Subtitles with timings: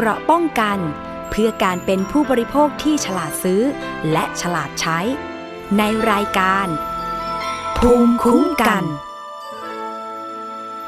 [0.00, 0.78] เกราะป้องกัน
[1.30, 3.62] เพื่อการเป็นผู้บริโภคที่ฉลาดซื้อ
[4.12, 4.98] และฉลาดใช้
[5.78, 6.66] ในรายการ
[7.78, 8.84] ภูมิคุ้มกัน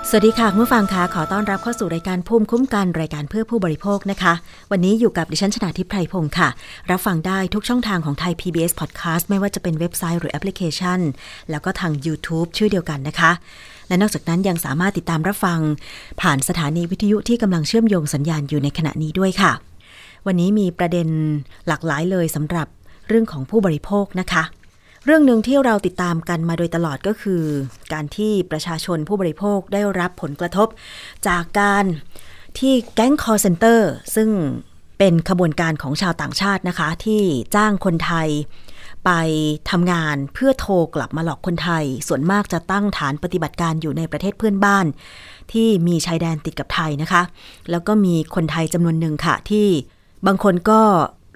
[0.09, 4.33] สวัสดีค่ะคุณผู้ฟังคะขอต้อนรับเข้าสู่รายการภูมิคุ้มกันรายการเพื่อผู้บริโภคนะคะ
[4.71, 6.49] วันนี้อยู่กับดิฉันชนาทิพไพรพงศ์ค่ะ
[6.91, 11.01] รับฟังได้ทุกช่องทางของไทย PBS Podcast ไม่ว่าจะเป็นเว็บไซต์หรือแอปพลิเคชัน
[11.51, 13.31] แล้วก็ทาง YouTube ชื่อเดียวกันนะคะ
[13.91, 15.61] และนอกจากนั้นยังสามารถติดตามรับฟัง
[16.21, 19.53] ผ่านสถานีวิทยุที่กำลังเชื่อมโยงสัญญาณอยู่ในขณะนี้ด้วยค่ะ
[20.27, 21.09] วันนี้มีประเด็น
[21.69, 22.69] หลากหลายเลยสำหรับ
[23.09, 24.43] เรื่องของผู้บริโภคนะคะ
[25.05, 27.43] เรื่องหนึ่งที่เราติดตามกันมาโดยตลอดก็คือ
[27.93, 30.69] การที่ประชาชนผู้บริโภคได้รับผลกระทบ
[31.29, 31.85] จากการ
[32.59, 34.29] ที่แก๊งคอร์เซนเตอร์ซึ่ง
[34.99, 37.23] เป็นขบวนการของชาวต่างชาตินะคะ ที่
[37.55, 38.29] จ้างคนไทย
[39.05, 39.11] ไป
[39.71, 44.87] ทำงานเพื่อโทรกลับมาหลอกคนไทย ส่วนมากจะตั้งฐานปฏิบัติการอยู่ในประเทศเพื่อนบ้าน
[45.53, 47.23] ที่มีชายแดนติดกับไทยนะคะ
[47.71, 49.67] แล้วก็มีคนไทยจำนวนหนึ่งค่ะที่
[50.27, 50.81] บางคนก็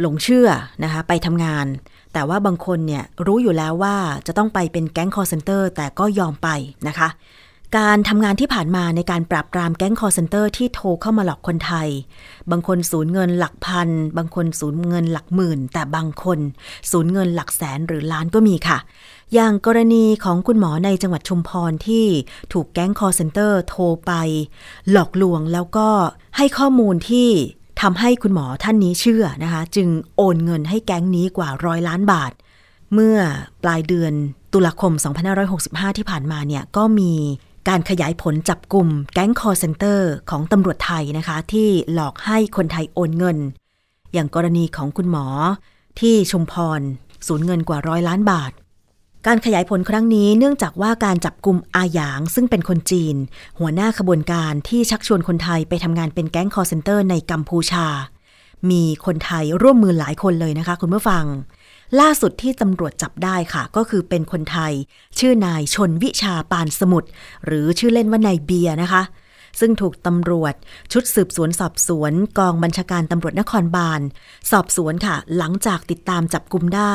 [0.01, 0.49] หลงเชื่อ
[0.83, 1.67] นะคะไปทำงาน
[2.13, 3.97] แต่ว่าบางคนเนี่ยรู้อยู่แล้วว่า
[4.27, 6.49] จะต้องไปเป็นแก๊งคอลเซ็นเตอร์แต่ก็ยอมไป
[6.89, 7.09] นะคะ
[7.79, 11.89] การทำงานที่ผ่านมาในการปราบปรามแก๊งคอลเซ็นเตอร์ที่โทรเข้ามาหลอกคนไทย
[12.51, 16.39] บางคนสูญเงินหลักพัน บางคนสูญเงินหลักหมื่น แต่บางคน
[16.91, 18.79] สูญเงินหลักแสนหรือล้านก็มีค่ะ
[19.35, 22.07] อย่างกรณีของคุณหมอในจังหวัดชุมพรที่
[22.53, 24.13] ถูกแก๊งคอลเซ็นเตอร์โทรไป
[24.91, 25.89] หลอกลวงแล้วก็
[26.37, 27.29] ให้ข้อมูลที่
[27.83, 32.33] ทำให้คุณหมอท่านนี้เชื่อนะคะ จึงโอนเงินให้แก๊งนี้กว่าร้อยล้านบาท
[32.93, 33.19] เมื่อ
[33.63, 34.13] ปลายเดือน
[34.53, 34.93] ตุลาคม
[35.51, 37.13] 2565 ที่ผ่านมาเนี่ยก็มี
[37.69, 43.39] การขยายผลจับกลุ่มแก๊งคอร์เซนเตอร์ของตำรวจไทยนะคะ ที่หลอกให้คนไทยโอนเงิน
[44.13, 45.27] อย่างกรณีของคุณหมอ
[46.01, 46.81] ที่ชุมพร
[47.27, 48.53] สูญเงินกว่าร้อยล้านบาท
[49.27, 53.17] การขยายผลครั้งนี้เนื่องจากว่าการจับกลุ่มอาหยาง ซึ่งเป็นคนจีน
[53.59, 57.87] หัวหน้าขบวนการที่ชักชวนคนไทยไปทำงานเป็นแก๊งคอร์เซนเตอร์ในกัมพูชา
[58.71, 61.25] มีคนไทยร่วมมือหลายคนเลยนะคะ คุณผู้ฟัง
[62.01, 64.73] ล่าสุดที่ตำรวจจับได้ค่ะ ก็คือเป็นคนไทย
[65.19, 67.09] ชื่อนายชนวิชาปานสมุทร
[67.47, 69.03] หรือชื่อเล่นว่านายเบียร์นะคะ
[69.61, 70.55] ซึ่งถูกตำรวจ
[70.93, 74.01] ชุดสืบสวนสอบสวน กองบัญชาการตำรวจนครบาล
[74.51, 76.93] สอบสวนค่ะ หลังจากติดตามจับกลุ่มได้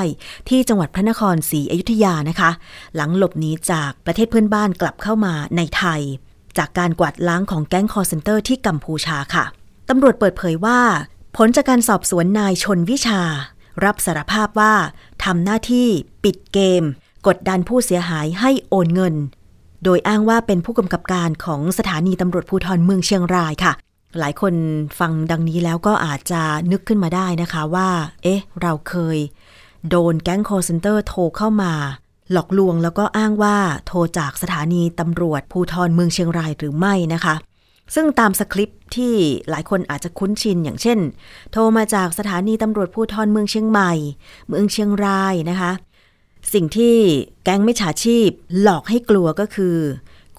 [0.49, 2.51] ที่จังหวัดพระนครศรีอยุธยานะคะ
[2.95, 6.01] หลังหลบหนีจากประเทศเพื่อนบ้านกลับเข้ามาในไทย
[6.57, 9.45] จากการกวาดล้างของแก๊งคอลเซ็นเตอร์ที่กัมพูชาค่ะ
[9.89, 10.79] ตำรวจเปิดเผยว่า
[11.37, 13.21] ผลจากการสอบสวนนายชนวิชา
[13.85, 14.73] รับสารภาพว่า
[15.23, 15.87] ทำหน้าที่
[16.23, 16.83] ปิดเกม
[17.27, 19.15] กดดันผู้เสียหายให้โอนเงิน
[19.83, 23.73] โดยอ้างว่าเป็นผู้กำกับการของสถานีตำรวจภูธรเมืองเชียงรายค่ะ
[24.19, 24.53] หลายคน
[24.99, 26.41] ฟังดังนี้แล้วก็อาจจะ
[26.71, 27.89] นึกขึ้นมาได้นะคะว่า
[28.23, 29.17] เอ๊ะ เราเคย
[29.89, 31.73] โดนแก๊งคอร์เซนเตอร์โทรเข้ามา
[32.31, 33.57] หลอกลวงแล้วก็อ้างว่า
[33.87, 37.35] โทรจากสถานีตำรวจภูธรเมืองเชียงรายหรือไม่นะคะ
[37.95, 39.13] ซึ่งตามสคริปต์ที่
[39.49, 40.99] หลายคนอาจจะคุ้นชินอย่างเช่น
[41.51, 43.93] โทรมาจากสถานีตำรวจภูธรเมืองเชียงใหม่
[44.47, 45.71] เมืองเชียงรายนะคะ
[46.53, 46.95] สิ่งที่
[47.43, 48.29] แก๊งมิจฉาชีพ
[48.61, 49.75] หลอกให้กลัวก็คือ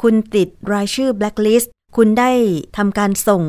[0.03, 2.31] คุณติดรายชื่อ blacklist คุณได้
[2.77, 3.43] ทำการส่ง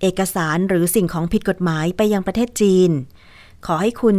[0.00, 2.90] เอกสารหรือสิ่งของผิดกฎหมายไปยังประเทศจีน
[3.66, 4.16] ขอให้คุณ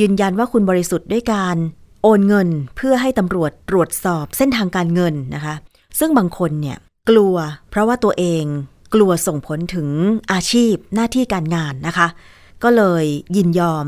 [0.00, 1.56] ยืนยันว่าคุณบริสุทธิ์ด้วยการ
[2.02, 5.54] โอนเงินเพื่อให้ตำรวจตรวจสอบเส้นทางการเงินนะคะ
[5.98, 6.78] ซึ่งบางคนเนี่ย
[7.10, 7.36] กลัว
[7.70, 8.44] เพราะว่าตัวเอง
[8.94, 9.88] กลัวส่งผลถึง
[10.32, 12.08] อาชีพหน้าที่การงานนะคะ
[12.62, 13.04] ก็เลย
[13.36, 13.86] ยินยอม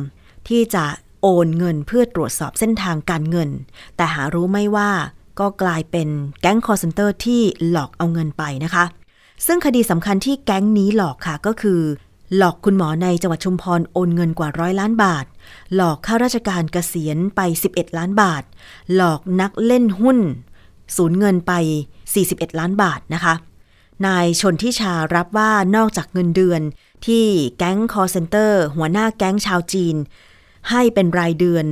[0.49, 0.85] ที่จะ
[1.23, 3.51] โอนเงินเพื่อตรวจสอบเส้นทางการเงิน
[3.97, 4.91] แต่หารู้ไม่ว่า
[5.41, 6.09] ก็กลายเป็น
[6.41, 8.85] แก๊งคอลเซ็นเตอร์ที่หลอกเอาเงินไปนะคะ
[9.47, 11.81] ซึ่งคดีสำคัญที่แก๊งนี้หลอกค่ะก็คือ
[12.37, 15.25] หลอกคุณหมอในจังหวัดชุมพรโอนเงินกว่าร้อยล้านบาท
[15.75, 18.43] หลอกข้าราชการเกษียณไป 11 ล้านบาท
[18.95, 20.19] หลอกนักเล่นหุ้น
[20.97, 21.53] สูญเงินไป
[22.23, 23.35] 41 ล้านบาทนะคะ
[24.07, 26.63] นายชนทิชารับว่านอกจากเงินเดือน
[27.07, 27.25] ที่
[27.59, 29.97] แก๊งคอลเซ็นเตอร์ หัวหน้าแก๊งชาวจีน
[30.71, 31.67] ให้เป็นรายเดือน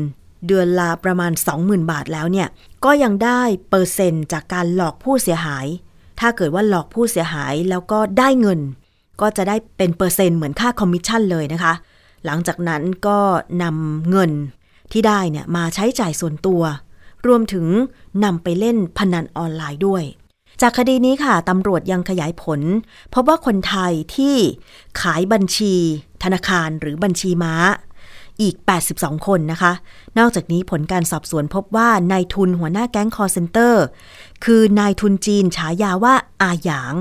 [0.47, 2.49] เดือนละประมาณ 20,000 บาทแล้วเนี่ย
[2.85, 5.67] ก็ยังได้เปอร์เซ็นต์จากการหลอกผู้เสียหาย
[6.21, 8.61] ถ้าเกิดว่าหลอกผู้เสียหายแล้วก็ได้เงิน
[9.21, 11.75] ก็จะได้เป็นเปอร์เซ็นต์เหมือนค่าคอมมิชชั่นเลยนะคะ
[12.25, 13.19] หลังจากนั้นก็
[13.63, 14.33] นำเงิน
[14.93, 16.63] ที่ได้เนี่ยมาใช้จ่ายส่วนตัว
[17.27, 17.67] รวมถึง
[18.25, 20.03] นำไปเล่นพนันออนไลน์ด้วย
[20.63, 22.61] จากคดีนี้ค่ะตำรวจยังขยายผล
[23.15, 24.37] พบว่าคนไทยที่
[25.01, 25.75] ขายบัญชี
[26.23, 27.55] ธนาคารหรือบัญชีม้า
[28.43, 28.57] อีก
[28.91, 29.73] 82 คนนะคะ
[30.19, 33.85] นอกจากนี้ผลการสอบสวนพบว่านายทุนหัวหน้าแก๊งคอร์เซนเตอร์
[34.45, 36.95] คือนายทุนจีนฉายาว่าอาหยาง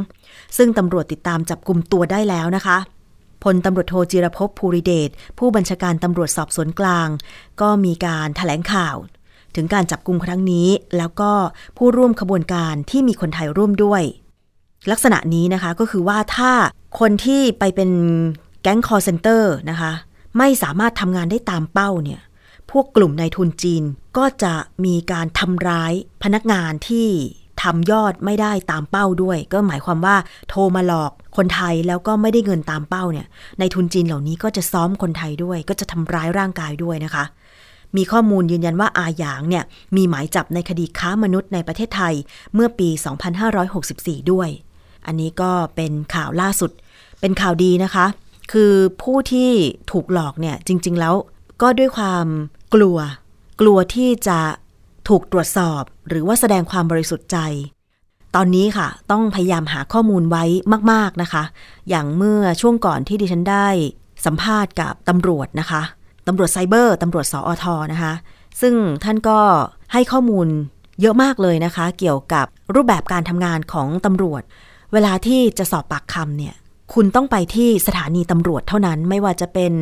[0.57, 2.77] ซึ่งตำรวจติดตามจับกลุ่มตัวได้แล้วนะคะ
[3.43, 5.09] พลตำรวจโทจิรภพภูริเดช
[5.39, 7.07] ผู้บัญชาการตำรวจสอบสวนกลาง
[7.61, 8.95] ก็มีการถแถลงข่าว
[9.55, 10.67] ถึงการจับกลุ่มครั้งนี้
[10.97, 11.31] แล้วก็
[11.77, 14.03] ผู้ร่วมขบวนการที่มีคนไทยร่วมด้วย
[14.91, 16.51] ลักษณะนี้นะคะก็คือว่าถ้า
[16.99, 17.91] คนที่ไปเป็น
[18.61, 19.91] แก๊งคอลเซ็นเตอร์นะคะ
[20.37, 22.21] ไม่สามารถทำงานได้ตามเป้าเนี่ย
[22.71, 23.83] พวกกลุ่มนายทุนจีน
[24.17, 24.53] ก็จะ
[24.85, 25.93] มีการทำร้าย
[26.23, 27.07] พนักงานที่
[27.63, 30.15] ทำยอดไม่ได้ตามเป้าด้วย ก็หมายความว่า
[30.49, 33.27] โทรมาหลอกคนไทยแล้วก็ไม่ได้เงินตามเป้าเนี่ย
[33.59, 37.23] นายทุนจีนเหล่านี้ก็จะซ้อมคนไทยด้วย ก็จะทำร้ายร่างกายด้วยนะคะ
[37.97, 39.63] มีข้อมูลยืนยันว่าอาหยางเนี่ย
[39.95, 42.13] มีหมายจับในคดีค้ามนุษย์ในประเทศไทย
[42.53, 42.89] เมื่อปี
[43.79, 44.49] 2564 ด้วย
[45.05, 46.71] อันนี้ก็เป็นข่าวล่าสุด
[47.19, 48.05] เป็นข่าวดีนะคะ
[48.51, 49.51] คือผู้ที่
[49.91, 51.15] ถูกหลอกเนี่ยจริง ๆ แล้ว
[51.61, 52.27] ก็ด้วยความ
[52.73, 52.97] กลัว
[53.61, 54.39] กลัวที่จะ
[55.09, 57.37] ถูกตรวจสอบ หรือว่าแสดงความบริสุทธิ์ใจ
[58.35, 60.43] ตอนนี้ค่ะ ต้องพยายามหาข้อมูลไว้
[60.91, 61.43] มาก ๆนะคะ
[61.89, 63.67] อย่างเมื่อช่วงก่อนที่ดิฉันได้
[64.25, 65.81] สัมภาษณ์กับตำรวจนะคะ
[66.27, 68.13] ตำรวจไซเบอร์ตำรวจสออทนะคะ
[68.61, 68.73] ซึ่ง
[69.03, 69.39] ท่านก็
[69.93, 70.47] ให้ข้อมูล
[71.01, 72.45] เยอะมากเลยนะคะ เกี่ยวกับ
[72.75, 74.41] รูปแบบการทำงานของตำรวจ
[74.93, 76.55] เวลาที่จะสอบปากคำเนี่ย
[76.93, 79.73] คุณต้องไปที่สถานีตำรวจเท่านั้นไม่ว่าจะเป็น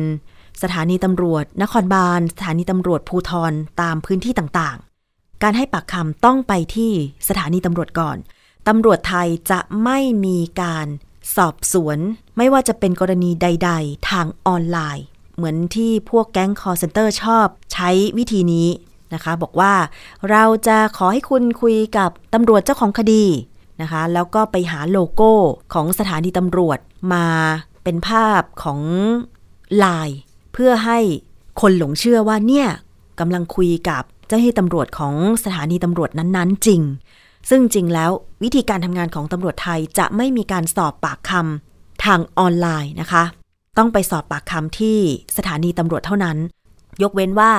[0.62, 6.92] สถานีตำรวจ นครบาล สถานีตำรวจภูทรตามพื้นที่ต่างๆ การให้ปากคำต้องไปที่
[7.28, 8.16] สถานีตำรวจก่อน
[8.68, 10.86] ตำรวจไทยจะไม่มีการ
[11.36, 11.98] สอบสวน
[12.36, 15.04] ไม่ว่าจะเป็นกรณีใด ๆ ทางออนไลน์
[15.40, 18.68] เหมือนที่พวกแก๊งคอลเซ็นเตอร์ชอบใช้วิธีนี้
[19.14, 19.72] นะคะ บอกว่า
[20.30, 23.24] เราจะขอให้คุณคุยกับตำรวจเจ้าของคดี
[23.80, 25.30] นะคะ แล้วก็ไปหาโลโก้
[25.74, 26.78] ของสถานีตำรวจ
[27.12, 27.26] มา
[27.84, 28.80] เป็นภาพโปรไฟ
[29.84, 30.08] ล์
[30.52, 30.98] เพื่อให้
[31.60, 32.68] คนหลงเชื่อว่าเนี่ย
[33.20, 35.14] กำลังคุยกับเจ้าหน้าที่ตำรวจของ
[35.44, 36.82] สถานีตำรวจนั้นๆ จริง
[37.50, 38.10] ซึ่งจริงแล้ว
[38.42, 43.24] วิธีการทำงานของตำรวจไทยจะไม่มีการสอบปากคำทางออนไลน์นะคะ
[43.78, 44.98] ต้องไปสอบปากคำที่
[45.36, 46.38] สถานีตำรวจเท่านั้น
[47.02, 47.52] ยกเว้นว่า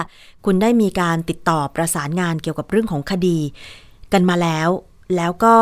[0.45, 3.37] คุณได้มีการติดต่อประสานงานเกี่ยวกับเรื่องของคดี
[4.13, 4.69] กันมาแล้ว
[5.15, 5.55] แล้วก็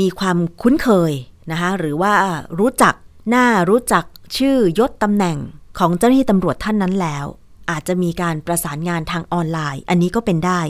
[0.00, 1.12] มีความคุ้นเคย
[1.50, 2.12] นะคะหรือว่า
[2.58, 2.94] รู้จัก
[3.28, 4.04] หน้ารู้จัก
[4.36, 5.38] ชื่อยศตำแหน่ง
[5.78, 7.24] ของเจ้าหน้าที่ตำรวจท่านนั้นแล้ว
[7.70, 10.60] อาจจะมีการประสานงานทางออนไลน์ อันนี้ก็เป็นได้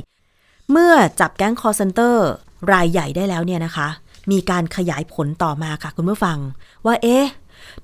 [0.71, 2.27] เมื่อจับแก๊งคอร์เซนเตอร์
[2.73, 3.89] รายใหญ่ได้แล้วเนี่ยนะคะ
[4.31, 6.39] มีการขยายผลต่อมาค่ะคุณผู้ฟัง
[6.87, 7.25] ว่าเอ๊ะ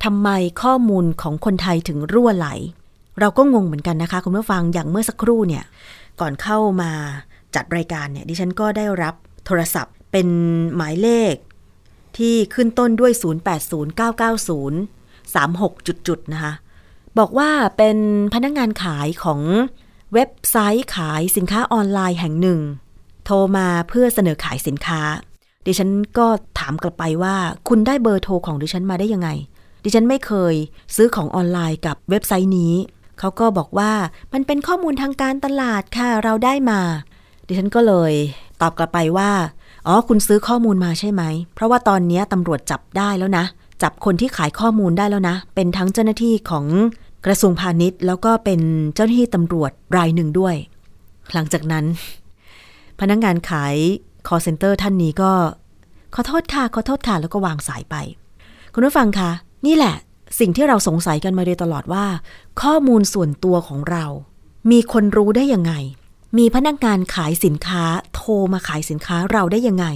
[0.05, 0.29] ทำไม
[0.63, 2.49] ข้อมูลของคนไทยถึงรั่วไหล
[3.21, 5.65] เราก็งงเหมือนกันนะคะ คุณผู้ฟังอย่างเมื่อสักครู่เนี่ย
[6.21, 6.91] ก่อนเข้ามา
[7.55, 9.15] จัดรายการเนี่ยดิฉันก็ได้รับ
[9.47, 10.29] โทรศัพท์เป็น
[10.77, 11.35] หมายเลข
[12.17, 13.13] ที่ขึ้นต้นด้วย
[14.79, 16.53] 080990 36 จุดๆนะคะ
[17.19, 17.97] บอกว่าเป็น
[18.35, 19.41] พนักงงานขายของ
[20.15, 22.61] เว็บไซต์ขายสินค้าออนไลน์แห่งหนึ่ง
[23.25, 25.01] โทรมาเพื่อเสนอขายสินค้า
[25.67, 26.27] ดิฉันก็
[26.59, 27.37] ถามกลับไปว่า
[27.69, 29.29] คุณได้เบอร์โทรของดิฉันมาได้ยังไง
[29.83, 30.55] ดิฉันไม่เคย
[30.97, 32.75] ซื้อของออนไลน์กับเว็บไซต์นี้
[33.19, 33.93] เขาก็บอกว่า
[34.33, 36.81] มันเป็นข้อมูลทางการตลาดค่ะเราได้มา
[37.47, 38.13] ดิฉันก็เลย
[38.61, 39.31] ตอบกลับไปว่า
[39.87, 41.23] อ๋อคุณซื้อข้อมูลมาใช่ไหม
[41.55, 43.45] เพราะว่าตอนนี้ตำรวจจับได้แล้วนะ
[43.83, 46.67] จับคนที่ขายข้อมูลได้แล้วนะ เป็นทั้งเจ้าหน้าที่ของ
[47.27, 48.61] กระทรวงพาณิชย์ แล้วก็เป็น
[48.95, 50.55] เจ้าหน้าที่ตำรวจรายหนึ่งด้วย
[51.33, 51.85] หลังจากนั้น
[53.01, 53.75] พนักงงานขาย
[54.27, 55.33] call center ท่านนี้ก็
[56.15, 57.97] ขอโทษค่ะ ขอโทษค่ะ แล้วก็วางสายไป
[58.75, 59.31] คุณผู้ฟังคะ
[59.67, 59.97] นี่แหละ
[60.39, 62.07] สิ่งที่เราสงสัยกันมาโดยตลอดว่า
[62.63, 64.05] ข้อมูลส่วนตัวของเรา
[64.71, 65.73] มีคนรู้ได้ยังไง
[66.39, 69.87] มีพนักงานขายสินค้าโทรมาขายสินค้าเราได้ยังไง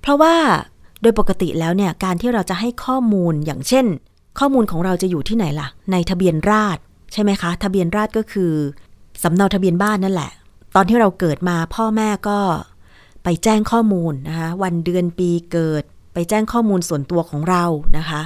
[0.00, 0.34] เพราะว่า
[1.02, 3.86] โดยปกติแล้วเนี่ยการที่เราจะให้ข้อมูลอย่างเช่น
[4.38, 6.80] ข้อมูลของเราจะอยู่ที่ไหนล่ะ ในทะเบียนราษฎร
[7.12, 8.52] ใช่ไหมคะ ทะเบียนราษฎรก็คือ
[9.22, 10.30] สำเนาทะเบียนบ้านนั่นแหละ
[10.74, 12.38] ตอนที่เราเกิดมาพ่อแม่ก็
[13.24, 15.82] ไปแจ้งข้อมูลนะคะวันเดือนปีเกิด
[16.14, 17.64] ไปแจ้งข้อมูลส่วนตัวของเรา
[17.98, 18.22] นะคะ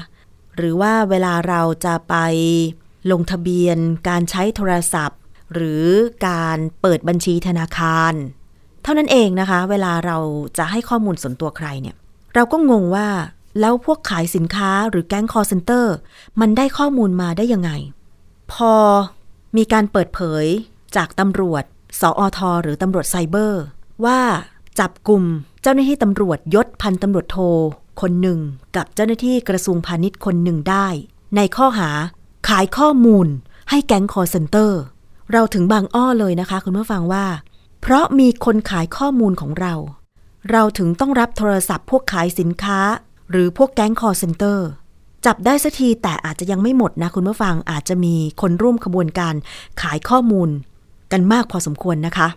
[0.56, 2.14] หรือว่าเวลาเราจะไป
[3.10, 5.18] ลงทะเบียนการใช้โทรศัพท์
[5.54, 5.86] หรือ
[6.28, 8.12] การเปิดบัญชีธนาคาร
[8.82, 10.18] เท่านั้นเองนะคะ เวลาเรา
[10.58, 11.96] จะให้ข้อมูลส่วนตัวใครเนี่ย
[12.34, 13.08] เราก็งงว่า
[13.60, 15.94] แล้วพวกขายสินค้าหรือแก๊งคอลเซ็นเตอร์
[16.40, 17.70] มันได้ข้อมูลมาได้ยังไง
[18.52, 18.74] พอ
[19.56, 20.44] มีการเปิดเผย
[20.96, 21.64] จากตำรวจ
[22.00, 23.62] สออทอหรือตำรวจไซเบอร์
[24.04, 24.20] ว่า
[24.78, 25.22] จับกลุ่ม
[25.62, 27.38] เจ้าหน้าที่ตำรวจยศพันตำรวจโท
[28.00, 28.38] คนหนึ่ง
[28.76, 30.86] กับเจ้าหน้าที่กระทรวงพาณิชย์คนหนึ่งได้
[31.36, 31.90] ในข้อหา
[32.48, 33.26] ขายข้อมูล
[33.70, 34.80] ให้แก๊งคอลเซ็นเตอร์
[35.32, 37.26] เราถึงบางอ้อเลยนะคะ คุณผู้ฟังว่า
[37.80, 39.74] เพราะมีคนขายข้อมูลของเรา
[40.50, 42.78] เราถึงต้องรับโทรศัพท์พวกขายสินค้า
[43.30, 44.66] หรือพวกแก๊งคอร์เซนเตอร์
[45.26, 49.34] จับได้สักทีแต่อาจจะยังไม่หมดนะคุณผู้ฟังอาจจะมีคนร่วมขบวนการ
[49.82, 50.48] ขายข้อมูล
[51.12, 52.28] กันมากพอสมควรนะคะ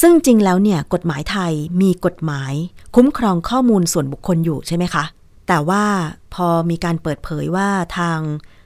[0.00, 2.52] ซึ่งจริงแล้วเนี่ยกฎหมายไทยมีกฎหมาย
[2.96, 5.04] คุ้มครองข้อมูลส่วนบุคคลอยู่ใช่ไหมคะ
[5.48, 5.84] แต่ว่า
[6.34, 8.20] พอมีการเปิดเผยว่าทาง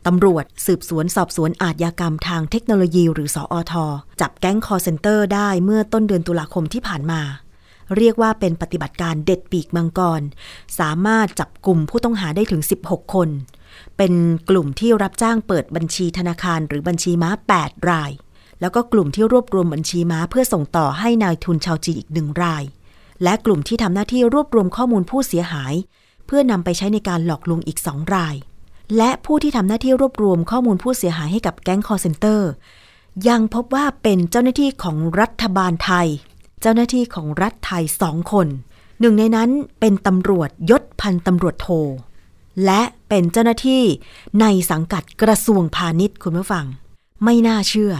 [0.07, 3.75] ตำรวจสืบสวนสอบสวนอาชญากรรมทางเทคโนโลยีหรือสออท
[4.21, 7.21] จับแก๊งคอร์เซนเตอร์ได้เมื่อต้นเดือนตุลาคมที่ผ่านมา
[7.97, 10.23] เรียกว่าเป็นปฏิบัติการเด็ดปีกมังกร
[10.79, 13.29] สามารถจับกลุ่มผู้ต้องหาได้ถึง 16 คน
[13.97, 14.13] เป็น
[14.51, 18.11] กลุ่มที่รับจ้างเปิดบัญชีธนาคารหรือบัญชีม้า 8 ราย
[18.61, 22.62] แล้วก็กลุ่มที่รวบรวมบัญชีม้าเพื่อส่งต่อให้นายทุนชาวจีนอีกหนึ่งราย
[23.23, 25.75] และกลุ่มที่ทำหน้าที่รวบรวมข้อมูลผู้เสียหาย
[26.26, 28.35] เพื่อนำไปใช้ในการหลอกลวงอีก2ราย
[28.97, 32.50] และผู้ที่ทำหน้าที่รวบรวมข้อมูลผู้เสียหายให้กับแก๊งคอร์เซนเตอร์
[33.29, 36.09] ยังพบว่าเป็นเจ้าหน้าที่ของรัฐบาลไทย
[36.61, 38.47] เจ้าหน้าที่ของรัฐไทยสองคน
[39.00, 39.50] หนึ่งในนั้น
[39.81, 41.69] เป็นตำรวจยศพันตำรวจโท
[42.64, 43.83] และเป็นเจ้าหน้าที่
[44.40, 46.67] ในสังกัดกระทรวงพาณิชย์คุณผู้ฟัง
[47.25, 47.93] ไม่น่าเชื่อ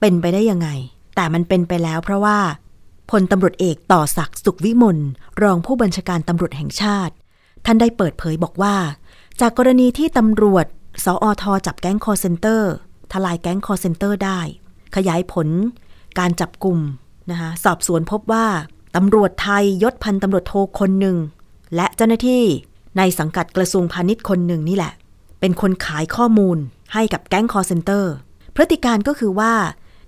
[0.00, 0.68] เป็นไปได้ยังไง
[1.14, 2.38] แต่มันเป็นไปแล้วเพราะว่า
[3.10, 4.98] พลตำรวจเอกต่อศักดิ์สุขวิมล
[5.42, 7.14] รองผู้บัญชาการตำรวจแห่งชาติ
[7.64, 8.76] ท่านได้เปิดเผยบอกว่า
[9.40, 10.66] จากกรณีที่ตำรวจ
[11.04, 12.72] สอท.จับแก๊งคอลเซ็นเตอร์
[13.12, 14.40] ทลายแก๊งคอลเซ็นเตอร์ได้
[14.96, 15.48] ขยายผล
[16.18, 16.78] การจับกลุ่ม
[17.30, 18.46] นะคะสอบสวนพบว่า
[18.96, 21.16] ตำรวจไทยยศพันตำรวจโทคนหนึ่ง
[21.76, 22.44] และเจ้าหน้าที่
[22.98, 24.92] ในสังกัดกระทรวงพาณิชย์คนหนึ่งนี่แหละ
[25.40, 26.58] เป็นคนขายข้อมูล
[26.92, 28.12] ให้กับแก๊งคอลเซ็นเตอร์
[28.54, 29.54] พฤติการณ์ก็คือว่า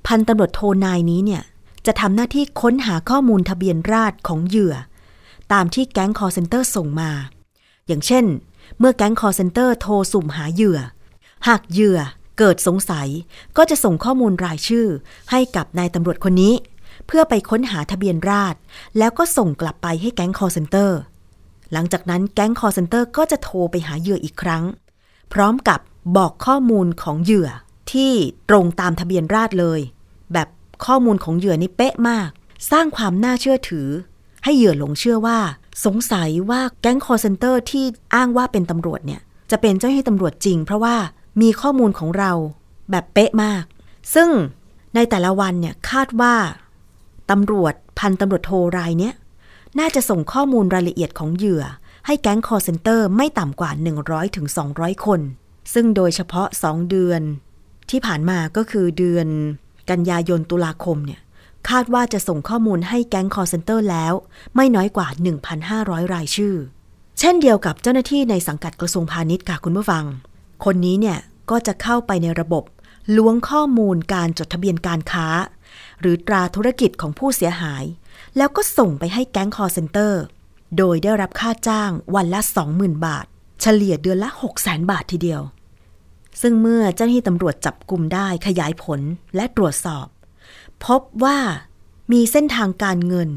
[0.06, 1.42] พันตำรวจโทนายนี้เนี่ย
[1.86, 4.74] จะทำหน้าที่ค้นหาข้อมูลทะเบียนราษฎรของเหยื่อ
[5.52, 7.10] ตามที่แก๊งคอลเซ็นเตอร์ส่งมา
[7.86, 8.24] อย่างเช่น
[8.78, 10.78] เมื่อแก๊งคอลเซ็นเตอร์โทรสุ่มหาเหยื่อ
[11.48, 11.98] หากเหยื่อ
[12.38, 13.08] เกิดสงสัย
[13.56, 14.86] ก็จะส่งข้อมูลรายชื่อ
[15.30, 16.54] ให้กับนายตำรวจคนนี้
[17.06, 18.58] เพื่อไปค้นหาทะเบียนราษฎร
[18.98, 20.98] แล้วก็ส่งกลับไปให้แก๊งคอลเซ็นเตอร์
[21.72, 24.64] หลังจากนั้นแก๊งคอลเซ็นเตอร์ก็จะโทรไปหาเหยื่ออีกครั้ง
[25.32, 25.80] พร้อมกับ
[26.16, 27.48] บอกข้อมูลของเหยื่อ
[27.92, 28.12] ที่
[28.48, 29.80] ตรงตามทะเบียนราษฎรเลย
[30.32, 30.48] แบบ
[30.84, 32.28] ข้อมูลของเหยื่อนี่เป๊ะมาก
[32.70, 33.88] สร้างความน่าเชื่อถือ
[34.44, 35.38] ให้เหยื่อหลงเชื่อว่า
[35.84, 40.96] สงสัยว่าแก๊งคอลเซ็นเตอร์ที่อ้างว่าเป็นตำรวจเนี่ย จะเป็นเจ้าหน้าที่ตำรวจจริง เพราะว่า
[41.40, 42.32] มีข้อมูลของเรา
[42.90, 43.64] แบบเป๊ะมาก
[44.14, 44.28] ซึ่ง
[44.94, 46.34] ในแต่ละวันเนี่ยคาดว่า
[47.30, 49.14] ตำรวจพันตำรวจโทรายเนี้ย
[49.78, 51.64] น่าจะส่งข้อมูลรายละเอียดของเหยื่อ
[52.06, 55.20] ให้แก๊งคอลเซ็นเตอร์ไม่ต่ำกว่า 100-200ถึง200 คน
[55.74, 57.22] ซึ่งโดยเฉพาะ 2 เดือน
[57.90, 59.26] ที่ผ่านมาก็คือเดือน
[59.90, 61.20] กันยายนตุลาคมเนี่ย
[61.68, 64.12] คาดว่าจะส่งข้อมูลให้แก๊งคอลเซ็นเตอร์แล้ว
[64.56, 65.08] ไม่น้อยกว่า
[65.60, 66.54] 1,500 รายชื่อ
[67.18, 70.04] เช่นเดียวกับเจ้าหน้าที่ในสังกัดกระทรวงพาณิชย์ค่ะคุณผู้ฟัง
[70.64, 71.18] คนนี้เนี่ย
[71.50, 72.64] ก็จะเข้าไปในระบบ
[73.16, 75.26] ล้วงข้อมูลการจดทะเบียนการค้า
[76.00, 77.84] หรือตราธุรกิจของผู้เสียหาย
[78.36, 80.22] แล้วก็ส่งไปให้แก๊งคอร์เซนเตอร์
[80.78, 82.40] โดยได้รับค่าจ้างวันละ
[82.72, 83.26] 20,000 บาท
[83.60, 84.28] เฉลี่ยเดือนละ
[84.60, 85.42] 600,000 บาททีเดียว
[86.40, 89.00] ซึ่งเมื่อเจ้าหน้าที่ตำรวจจับกลุ่มได้ขยายผล
[89.36, 90.06] และตรวจสอบ
[90.84, 91.38] พบว่า
[92.12, 93.30] มีเส้นทางการเงิน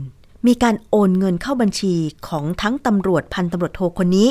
[0.47, 1.95] มีการโอนเงินเข้าบัญชี
[2.27, 4.29] ของทั้งตำรวจพันตำรวจโทคนนี้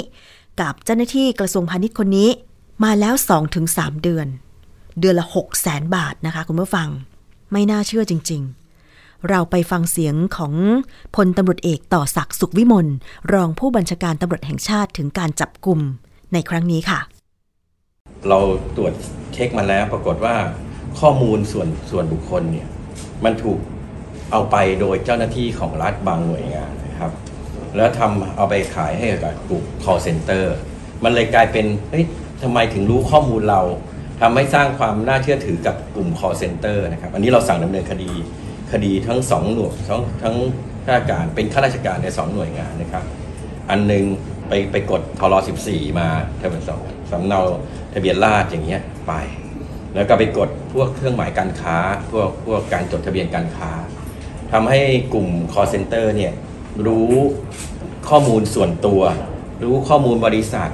[0.61, 2.29] กับเจ้าหน้าที่กระทรวงพาณิชย์คนนี้
[2.85, 3.15] มาแล้ว
[3.59, 4.27] 2-3 เดือน
[5.01, 6.89] เดือนละ 6 0แสนบาทนะคะคุณผู้ฟัง
[7.53, 8.43] ไม่น่าเชื่อจริง
[8.85, 10.53] ๆ เราไปฟังเสียงของ
[11.17, 12.87] พลตำรวจเอกต่อศักดิ์สุขวิมล
[13.33, 15.81] รองผู้บัญชาการตำรวจแห่งชาติถึงการจับกลุ่ม
[16.33, 17.01] ในครั้งนี้ค่ะ
[18.29, 18.39] เรา
[18.77, 18.93] ตรวจ
[19.35, 20.37] เช็คมาแล้ว ปรากฏว่า
[21.01, 22.69] ข้อมูลส่วนส่วนบุคคลเนี่ย
[23.25, 23.59] มันถูก
[24.33, 27.13] เอาไปโดยเจ้าหน้าที่ของรัฐบางหน่วยงานนะครับ
[27.77, 30.45] แล้วทำเอาไปขายให้กับกลุ่ม call center
[31.05, 32.05] มันเลยกลายเป็นเฮ้ย
[32.43, 33.63] ทำไมถึงรู้ข้อมูลเรา
[34.21, 38.11] ทำให้สร้างความน่าเชื่อถือกับกลุ่ม call center นะครับ อันนี้เราสั่งดำเนินคดี
[38.73, 40.37] คดีทั้งสองหน่วยทั้งทั้ง
[40.85, 43.05] ข้าราชการเป็นข้าราชการในสองหน่วยงานนะครับ
[43.71, 44.05] อันหนึ่ง
[44.49, 45.35] ไปไปกดทร
[45.67, 46.07] 14 มา
[46.41, 47.41] ทะเบียนสองสำเนา
[47.93, 49.13] ทะเบียนราษอย่างเงี้ยไป
[49.95, 51.77] แล้วก็ไปกดพวกเครื่องหมายการค้า
[52.11, 53.71] พวกพวกการจดทะเบียนการค้า
[54.53, 54.81] ทำให้
[55.13, 56.33] กลุ่ม call center เนี่ย
[56.87, 57.11] รู้
[58.09, 59.03] ข้อมูลส่วนตัว
[59.63, 60.71] รู้ข้อมูลบริษัท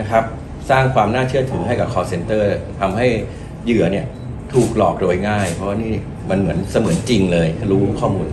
[0.00, 0.24] นะครับ
[0.70, 2.44] สร้างความน่าเชื่อถือให้กับ call center
[2.80, 3.06] ทำให้
[3.64, 4.06] เหยื่อเนี่ย
[4.54, 5.94] ถูกหลอกโดยง่าย เพราะนี่
[6.30, 8.26] มันเหมือนเสมือนจริงเลย รู้ข้อมูล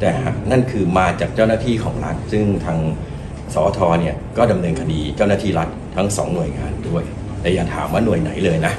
[0.00, 0.10] แต่
[0.50, 2.78] นั่นคือมาจากเจ้าหน้าที่ของรัฐซึ่งทาง
[3.54, 7.02] สอทอเนี่ยก็ดำเนินคดีเจ้าหน้าที่รัฐทั้งสองหน่วยงานด้วย
[7.40, 8.74] แต่อย่าถามว่าหน่วยไหนเลยนะ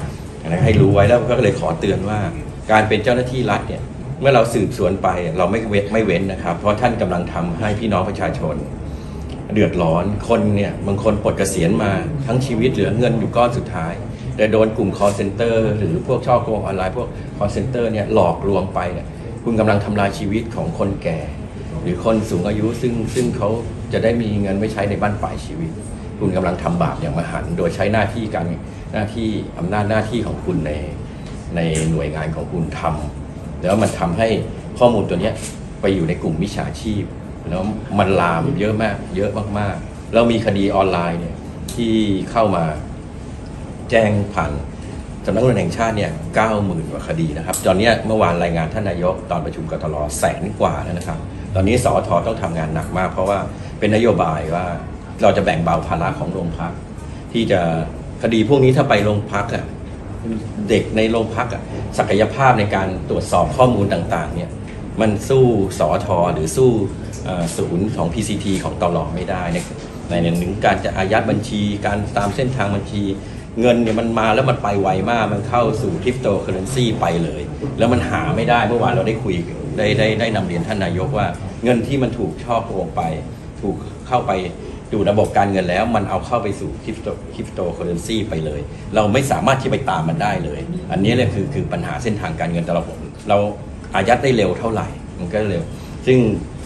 [0.48, 2.18] นะให้รู้ไว้แล้วก็เลยขอเตือนว่า
[2.70, 3.82] การเป็นเจ้าหน้าที่รัฐเนี่ย
[4.20, 5.08] เมื่อเราสืบสวนไป
[5.38, 8.56] เราไม่เว้นไม่เว้นนะครับ เพราะท่านกำลังทำให้พี่น้องประชาชน
[9.54, 11.92] เดือดร้อนคนเนี่ยบางคนปลดเกษียณมา
[12.26, 13.92] ทั้งชีวิตเหลือเงินอยู่ก้อนสุดท้าย
[14.36, 19.06] แต่โดนกลุ่ม call center หรือพวกช่อโกงออนไลน์พวก call center เนี่ยหลอกลวงไปเนี่ย
[19.44, 21.18] คุณกำลังทำลายชีวิตของคนแก่
[21.82, 23.50] หรือคนสูงอายุซึ่งซึ่งเขา
[23.92, 25.70] จะได้มีเงินไว้ใช้ในบ้านปลายชีวิต
[26.18, 28.46] คุณกำลังทำบาปอย่างมหันต์โดยใช้หน้าที่การ
[28.92, 29.28] หน้าที่
[29.58, 30.72] อำนาจหน้าที่ของคุณใน
[31.56, 34.28] ในหน่วยงานของคุณทำแล้วมันทำให้
[34.78, 35.34] ข้อมูลตัวเนี้ย
[35.80, 37.04] ไปอยู่ในกลุ่มมิจฉาชีพ
[37.48, 37.62] แล้ว
[37.98, 41.36] มันลามเยอะมาก เยอะมากๆแล้วมีคดีออนไลน์เนี่ย
[41.74, 41.94] ที่
[42.30, 42.64] เข้ามา
[43.90, 44.52] แจ้งผ่าน
[45.26, 51.18] สำนักงานแห่งชาติเนี่ยเก้าหมื่นกว่าคดีนะครับ ตอนนี้เมื่อวานรายงานท่านนายกตอนประชุมกตลแสนกว่าแล้วนะครับ
[51.54, 53.38] ตอนนี้สอทอต้องทำงานหนักมากเพราะว่า
[53.80, 54.66] เป็นนโยบายว่า
[55.22, 56.72] เราจะแบ่งเบาภาระของโรงพัก
[57.32, 57.60] ที่จะ
[58.22, 59.64] คดีพวกนี้ถ้าไปโรงพักอะ
[60.68, 61.62] เด็กในโรงพักอะ
[61.98, 64.50] ศักยภาพในการตรวจสอบข้อมูลต่างๆเนี่ย
[65.00, 65.44] มันสู้
[65.78, 66.70] สอท.หรือสู้
[67.56, 69.58] ศูนย์ของ PCT ของตร.ไม่ได้ใน
[70.10, 73.02] ในหนึ่งการจะอายัดบัญชีการตามเส้นทางบัญชี
[73.60, 77.42] เงินเนี่ยมันมาแล้วมันไปไวมากมันเข้าสู่คริปโตเคอร์เรนซีไปเลย
[77.78, 79.34] แล้วมันหาไม่ได้เมื่อวานเราได้คุย
[79.76, 81.26] ได้ได้ได้นำเรียนท่านนายกว่า
[81.64, 83.02] เงินที่มันถูกฉ้อโกงไป
[83.60, 83.76] ถูก
[84.08, 84.32] เข้าไป
[84.92, 88.60] ดูระบบการเงินแล้ว มันเอาเข้าไปสู่คริปโตคริปโตเคอร์เรนซีไปเลย
[88.94, 90.60] เราไม่สามารถที่ไปตามมันได้เลย
[90.92, 92.82] อันนี้เลยคือคือปัญหาเส้นทางการเงินแต่เรา
[93.28, 93.38] เรา
[93.94, 94.88] อายัดได้เร็วเท่าไหร่
[95.18, 95.64] มันก็เร็ว
[96.06, 96.18] ซึ่ง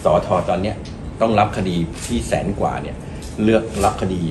[0.03, 0.75] สอท.ตอนเนี้ย
[1.21, 1.75] ต้องรับคดี
[2.05, 2.95] ที่แสนกว่าเนี่ย
[3.43, 4.21] เลือกรับคดี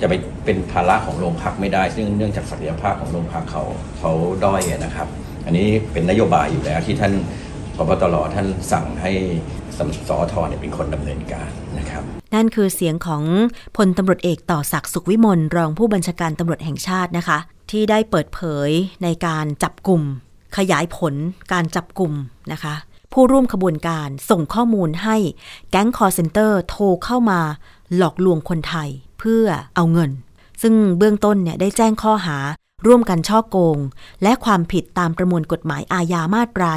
[0.00, 0.14] จะไป
[0.44, 3.62] เป็นภาระของโรงพักไม่ได้ ซึ่งเนื่องจากศักยภาพของโรงพักเขา
[3.98, 4.12] เขา
[4.44, 5.08] ด้อยนะครับ
[5.44, 7.12] อันนี้เป็นนโยบายอยู่แล้วที่ท่าน
[7.76, 9.12] ผบ.ตร.ท่านสั่งให้
[9.78, 11.50] สอท.เนี่ยเป็นคนดำเนินการ
[11.90, 12.02] ครับ
[12.34, 13.22] นั่นคือเสียงของ
[13.76, 17.38] พลตำรวจเอกต่อศักดิ์สุขวิมลรองผู้บัญชาการตำรวจแห่งชาตินะคะ
[17.70, 18.70] ที่ได้เปิดเผย
[19.02, 20.02] ในการจับกลุ่ม
[20.56, 21.14] ขยายผล
[21.52, 22.12] การจับกลุ่ม
[22.52, 22.74] นะคะ
[23.12, 25.16] ผู้ร่วมขบวนการส่งข้อมูลให้
[25.70, 27.40] แก๊งคอร์เซนเตอร์โทรเข้ามา
[27.96, 28.88] หลอกลวงคนไทย
[29.18, 30.10] เพื่อเอาเงิน
[30.62, 32.36] ซึ่งเบื้องต้นเนี่ยได้แจ้งข้อหา
[32.86, 33.78] ร่วมกันช่อโกง
[34.22, 36.70] และความผิดตามประมวลกฎหมายอาญามาตรา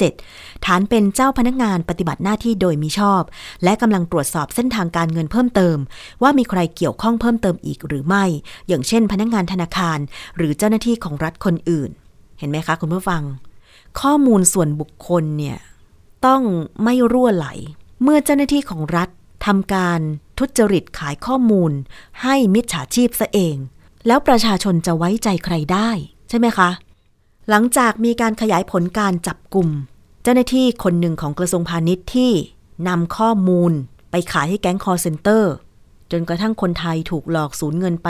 [0.00, 3.22] 157 ฐานเป็นเจ้าพนักงานปฏิบัติหน้าที่โดยมิชอบ
[3.64, 5.76] และกำลังตรวจสอบเส้นทางการเงินเพิ่มเติม
[6.22, 8.24] ว่ามีใครเกี่ยวข้องเพิ่มเติมอีกหรือไม่
[8.68, 9.98] อย่างเช่น พนักงานธนาคาร
[10.36, 11.90] หรือเจ้าหน้าที่ของรัฐคนอื่น
[12.38, 13.22] เห็นไหมคะคุณผู้ฟัง
[14.00, 15.58] ข้อมูลส่วนบุคคลเนี่ย
[16.26, 16.42] ต้อง
[16.84, 17.48] ไม่รั่วไหล
[18.02, 19.08] เมื่อเจ้าหน้าที่ของรัฐ
[19.46, 20.00] ทำการ
[20.38, 21.72] ทุจริตขายข้อมูล
[22.22, 23.56] ให้มิจฉาชีพซะเอง
[24.06, 25.90] แล้วประชาชนจะไว้ใจใครได้
[26.28, 26.70] ใช่ไหมคะ
[27.50, 29.68] หลังจากมีการขยายผลการจับกลุ่ม
[30.22, 32.32] เจ้าหน้าที่คนหนึ่งของกระทรวงพาณิชย์ที่
[32.88, 33.72] นำข้อมูล
[34.10, 35.52] ไปขายให้แก๊งคอร์เซนเตอร์
[36.10, 38.08] จนกระทั่งคนไทยถูกหลอกสูญเงินไป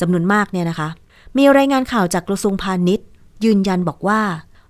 [0.00, 0.88] จำนวนมากเนี่ยนะคะ
[1.36, 3.06] มีรายงานข่าวจากกระทรวงพาณิชย์
[3.44, 4.20] ยืนยันบอกว่า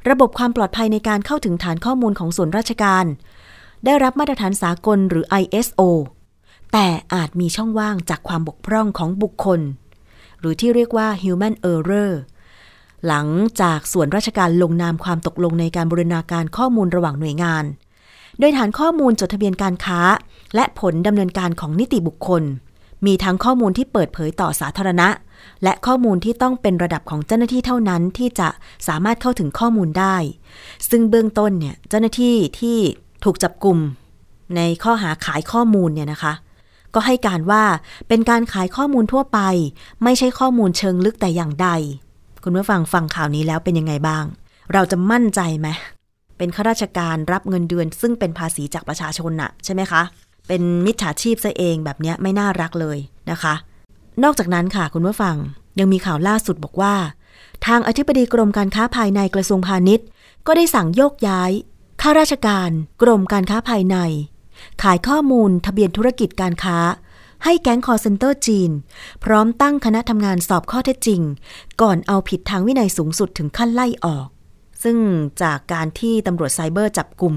[0.09, 3.05] ระบบความปลอดภัยในการเข้าถึงฐานข้อมูลของส่วนราชการ
[3.85, 5.81] ได้รับมาตรฐานสากลหรือ ISO
[6.73, 9.61] แต่อาจมีช่องว่างจากความบกพร่องของบุคคล
[10.41, 12.13] หรือที่เรียกว่า human error
[13.07, 13.27] หลัง
[13.61, 17.65] จากส่วนราชการลงนามความตกลงในการบริณาการข้อมูลระหว่างหน่วยงาน
[18.39, 20.01] โดยฐานข้อมูลจดทะเบียนการค้า
[20.55, 22.43] และผลดำเนินการของนิติบุคคล
[23.07, 25.09] มีทั้งข้อมูลที่เปิดเผยต่อสาธารณะ
[25.63, 28.49] และข้อมูลที่ต้องเป็นระดับของเจ้าหน้าที่เท่านั้นที่จะ
[28.89, 30.17] สามารถเข้าถึงข้อมูลได้
[30.91, 32.79] ซึ่งเบื้องต้นเนี่ยเจ้าหน้าที่ที่
[33.25, 33.79] ถูกจับกลุ่ม
[34.57, 36.33] ในข้อหาขายข้อมูลเนี่ยนะคะ
[36.95, 37.65] ก็ให้การว่า
[38.09, 39.41] เป็นการขายข้อมูลทั่วไป
[40.05, 41.69] ไม่ใช่ข้อมูลเชิงลึกแต่อย่างใด
[42.45, 44.25] คุณผู้ฟังฟังข่าวนี้แล้วเป็นยังไงบ้าง
[44.73, 45.69] เราจะมั่นใจไหม
[46.39, 50.03] เป็นข้าราชการรับเงินเดือน ซึ่งเป็นภาษีจากประชาชนน่ะใช่ไหมคะ
[50.49, 52.99] เป็นมิจฉาชีพซะเองแบบนี้ไม่น่ารักเลย
[53.31, 53.55] นะคะ
[54.25, 55.37] นอกจากนั้นค่ะคุณผู้ฟัง
[55.79, 56.95] ยังมีข่าวล่าสุดบอกว่า
[57.67, 60.07] ทางอธิบดีกรมการค้าภายในกระทรวงพาณิชย์
[60.47, 61.51] ก็ได้สั่งโยกย้าย
[62.03, 62.71] ข้าราชการ
[63.03, 63.97] กรมการค้าภายใน
[64.83, 66.79] ขายข้อมูลทะเบียนธุรกิจการค้า
[67.45, 68.71] ให้แก๊งคอลเซ็นเตอร์จีน
[69.25, 71.21] พร้อมตั้งคณะทำงานสอบข้อเท็จจริง
[71.83, 74.27] ก่อนเอาผิดทางวินัยสูงสุดถึงขั้นไล่ออก
[74.83, 74.97] ซึ่ง
[75.43, 77.35] จากการที่ตำรวจไซเบอร์จับกลุ่ม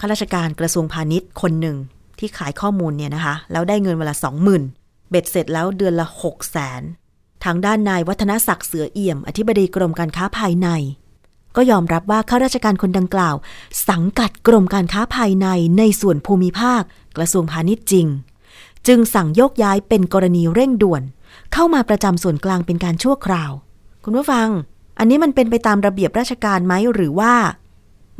[0.00, 1.76] ข้าราชการกระทรวงพาณิชย์คนหนึ่ง
[2.18, 4.62] ที่ขายข้อมูลเนี่ยนะคะ แล้วได้เงินวันละสองหมื่น
[5.10, 6.82] เบ็ดเสร็จแล้วเดือนละหกแสน
[7.44, 10.68] ทางด้านนายวัฒนศักดิ์เสือเอี่ยม อธิบดีกรมการค้าภายใน
[11.56, 13.34] ก็ยอมรับว่าข้าราชการคนดังกล่าว
[13.88, 15.46] สังกัดกรมการค้าภายใน
[15.78, 16.82] ในส่วนภูมิภาค
[17.16, 18.06] กระทรวงพาณิชย์จริง
[18.86, 21.02] จึงสั่งโยกย้ายเป็นกรณีเร่งด่วน
[21.52, 23.52] เข้ามาประจำส่วนกลางเป็นการชั่วคราว
[24.04, 24.48] คุณผู้ฟัง
[24.98, 27.34] อันนี้มันเป็นไปตามระเบียบราชการไหมหรือว่า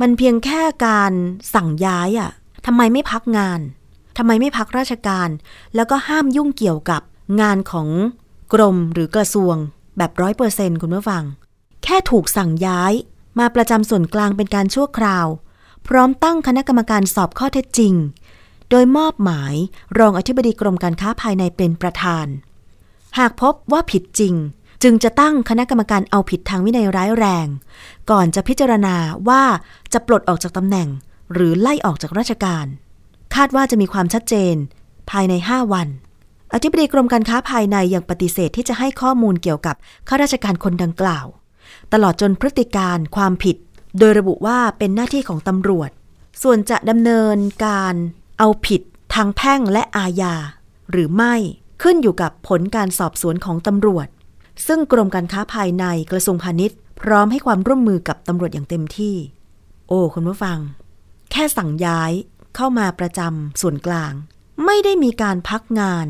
[0.01, 1.13] มันเพียงแค่การ
[1.53, 2.31] สั่งย้ายอะ่ะ
[2.65, 3.59] ทำไมไม่พักงาน
[4.17, 5.29] ทำไมไม่พักราชการ
[5.75, 7.01] แล้วก็ห้ามยุ่งเกี่ยวกับ
[7.41, 7.87] งานของ
[8.53, 9.55] กรมหรือกระทรวง
[9.97, 11.23] แบบร้อยเปอร์เซ็นคุณผู้ฟัง
[11.83, 12.93] แค่ถูกสั่งย้าย
[13.39, 15.27] มาประจำส่วนกลางเป็นการชั่วคราว
[15.87, 17.93] พร้อมตั้งคณะกรรมการสอบข้อเท็จจริง
[18.69, 19.53] โดยมอบหมาย
[19.99, 22.27] รองอธิบดีกรมการค้าภายในเป็นประธาน
[23.17, 24.35] หากพบว่าผิดจริง
[24.83, 27.47] จึงจะตั้งคณะกรรมการเอาผิดทางวินัยร้ายแรง
[28.11, 28.95] ก่อนจะพิจารณา
[29.29, 29.43] ว่า
[29.93, 30.89] จะปลดออกจากตำแหน่ง
[31.33, 32.65] หรือไล่ออกจากราชการ
[33.35, 34.55] คาดว่าจะมีความชัดเจน
[35.11, 35.87] ภายใน 5 วัน
[36.53, 39.75] อธิบดีกรมการค้าภายในยังปฏิเสธที่จะให้ข้อมูลเกี่ยวกับ
[40.07, 41.25] ข้าราชการคนดังกล่าว
[41.93, 43.57] ตลอดจนพฤติการความผิด
[43.99, 45.89] โดยระบุว่าเป็นหน้าที่ของตำรวจ
[46.43, 47.95] ส่วนจะดำเนินการ
[48.39, 48.81] เอาผิด
[49.13, 50.35] ทางแพ่งและอาญา
[50.91, 51.35] หรือไม่
[51.83, 54.07] ขึ้นอยู่กับผลการสอบสวนของตำรวจ
[54.67, 59.15] ซึ่งกรมการค้าภายในกระทรวงพาณิชย์ พร้อมให้ความร่วมมือกับตำรวจอย่างเต็มที่
[59.87, 60.57] โอ้คุณผู้ฟัง
[61.31, 62.11] แค่สั่งย้าย
[62.55, 64.13] เข้ามาประจำส่วนกลาง
[64.65, 66.07] ไม่ได้มีการพักงาน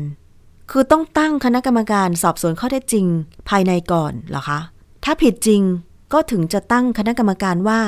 [0.70, 3.06] คือต้องตั้งคณะกรรมการสอบสวนข้อเท็จจริง
[3.48, 4.60] ภายในก่อนเหรอคะ
[5.08, 5.62] ถ้าผิดจริง
[6.12, 7.80] ก็ถึงจะตั้งคณะกรรมการว่า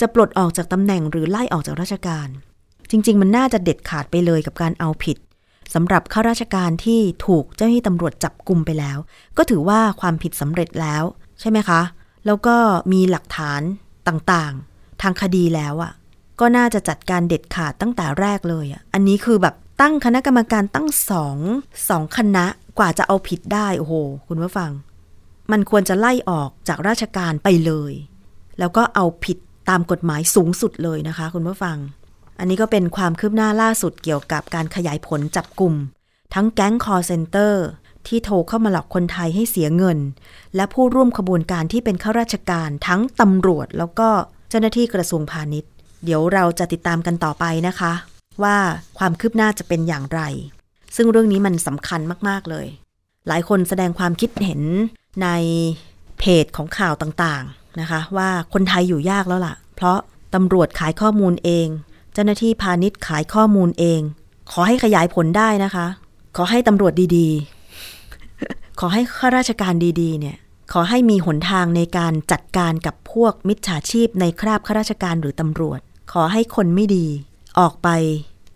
[0.00, 2.28] จะปลดออกจากตำแหน่งหรือไล่ออกจากราชการ
[2.90, 5.16] จริง ๆ มันน่าจะเด็ดขาดไปเลยกับการเอาผิด
[5.74, 8.98] สำหรับข้าราชการที่ถูกเจ้าหน้าที่ตำรวจจับกลุ่มไปแล้ว
[9.36, 11.02] ก็ถือว่าความผิดสำเร็จแล้ว
[11.40, 11.80] ใช่ไหมคะ
[12.26, 12.56] แล้วก็
[12.92, 13.62] มีหลักฐาน
[14.08, 15.92] ต่างๆ ทางคดีแล้วอะ่ะ
[16.40, 21.38] ก็น่าจะจัดการเด็ดขาดตั้งแต่แรกเลยอะ่ะ อันนี้คือแบบตั้งคณะกรรมการตั้งสอง
[21.88, 22.46] สองคณะ
[22.78, 23.94] กว่าจะเอาผิดได้ โอ้โห
[24.28, 24.72] คุณผู้ฟัง
[25.52, 27.92] มันควรจะไล่ออกจากราชการไปเลย
[28.58, 31.78] แล้วก็เอาผิดตามกฎหมายสูงสุดเลยนะคะ คุณผู้ฟัง
[32.38, 35.74] อันนี้ก็เป็นความคืบหน้าล่าสุดเกี่ยวกับการขยายผลจับกลุ่ม
[36.34, 37.64] ทั้งแก๊งคอร์เซนเตอร์
[38.06, 39.98] ที่โทรเข้ามาหลอกคนไทยให้เสียเงิน
[40.56, 44.08] และผู้ร่วมขบวนการที่เป็นข้าราชการทั้งตำรวจ แล้วก็
[44.48, 45.70] เจ้าหน้าที่กระทรวงพาณิชย์
[46.04, 47.92] เดี๋ยวเราจะติดตามกันต่อไปนะคะ
[48.42, 48.56] ว่า
[48.98, 50.20] ความคืบหน้าจะเป็นอย่างไร
[50.96, 52.66] ซึ่งเรื่องนี้มันสำคัญมาก ๆ เลย
[53.28, 54.62] หลายคนแสดงความคิดเห็น
[55.22, 55.28] ใน
[56.18, 59.98] เพจของข่าวต่างๆนะคะ ว่าคนไทยอยู่ยากแล้วล่ะ เพราะ
[60.34, 61.66] ตำรวจขายข้อมูลเอง
[62.12, 64.00] เจ้าหน้าที่พาณิชย์ขายข้อมูลเอง
[64.52, 65.86] ขอให้ขยายผลได้นะคะ
[66.36, 70.36] ขอให้ตำรวจดีๆ ขอให้ข้าราชการดีๆ เนี่ย
[70.72, 75.80] ขอให้มีหนทางในการจัดการกับพวกมิจฉาชีพในคราบข้าราชการหรือตำรวจ
[76.12, 77.06] ขอให้คนไม่ดี
[77.58, 77.88] ออกไป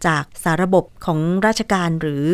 [0.06, 2.24] จากสาระบบของราชการหรือ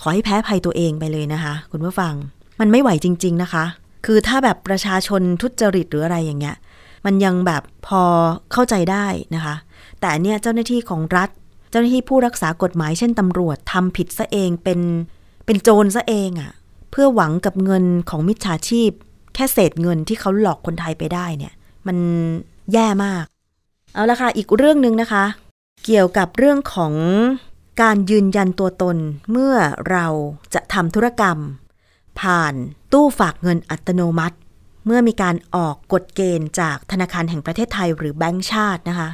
[0.00, 2.14] ขอให้แพ้ภัยตัวเองไปเลยนะคะ คุณผู้ฟัง
[2.60, 3.64] มันไม่ไหวจริง ๆ นะคะ
[4.06, 6.56] คือถ้าแบบประชาชนทุจริตหรืออะไรอย่างเงี้ย
[7.06, 8.02] มันยังแบบพอ
[8.52, 9.54] เข้าใจได้นะคะ
[10.00, 11.30] แต่เนี่ยเจ้าหน้าที่ของรัฐ
[11.70, 14.80] เจ้าหน้าที่ผู้รักษากฎหมายเช่นตำรวจทำผิดซะเองเป็น
[15.46, 16.52] เป็นโจรซะเองอะ่ะ
[16.90, 18.90] เพื่อหวังกับเงินของมิจฉาชีพ
[19.34, 21.52] แค่เศษเงินที่เขาหลอกคนไทยไปได้เนี่ย
[21.86, 21.96] มัน
[22.72, 23.24] แย่มาก
[23.94, 25.24] เอาละค่ะ อีกเรื่องหนึ่งนะคะ
[25.84, 26.94] เกี่ยวกับเรื่องของ
[27.82, 28.96] การยืนยันตัวตน
[29.30, 29.54] เมื่อ
[29.90, 30.06] เรา
[30.54, 31.38] จะทำธุรกรรม
[32.20, 32.54] ผ่าน
[32.92, 34.36] ตู้ฝากเงินอัตโนมัติ
[34.86, 39.10] เมื่อมีการออกกฎเกณฑ์จากธนาคารแห่งประเทศไทยหรือแบงก์ชาตินะคะ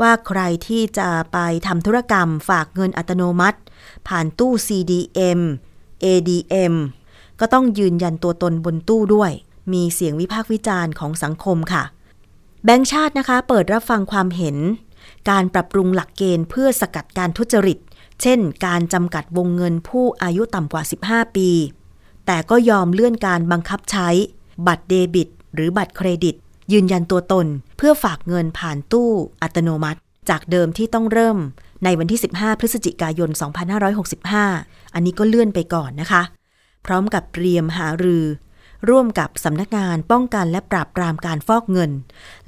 [0.00, 3.58] ว่าใครที่จะไปทำธุรกรรมฝากเงินอัตโนมัติ
[4.08, 5.40] ผ่านตู้ CDM
[6.04, 6.74] ADM
[7.40, 9.30] ก็ต้องยืนยันตัวตนบนตู้ด้วย
[9.72, 11.84] มีเสียงวิพากษ์วิจารณ์ของสังคมค่ะ
[12.64, 14.56] แบงก์ชาตินะคะ เปิดรับฟังความเห็น
[15.30, 17.78] การปรับปรุงหลักเกณฑ์เพื่อสกัดการทุจริต
[18.22, 21.50] เช่น การจำกัดวงเงินผู้อายุต่ำกว่า 15 ปี
[22.26, 24.08] แต่ก็ยอมเลื่อนการบังคับใช้
[24.66, 26.34] บัตรเดบิต หรือบัตรเครดิต
[26.72, 29.10] ยืนยันตัวตน เพื่อฝากเงินผ่านตู้
[29.42, 31.38] อัตโนมัติ จากเดิมที่ต้องเริ่ม
[31.84, 33.30] ในวันที่ 15 พฤศจิกายน
[34.12, 36.22] 2565 อันนี้ก็เลื่อนไปก่อนนะคะ
[36.86, 38.24] พร้อมกับเตรียมหารือ
[38.88, 41.90] ร่วมกับสำนักงานป้องกันและปราบปรามการฟอกเงิน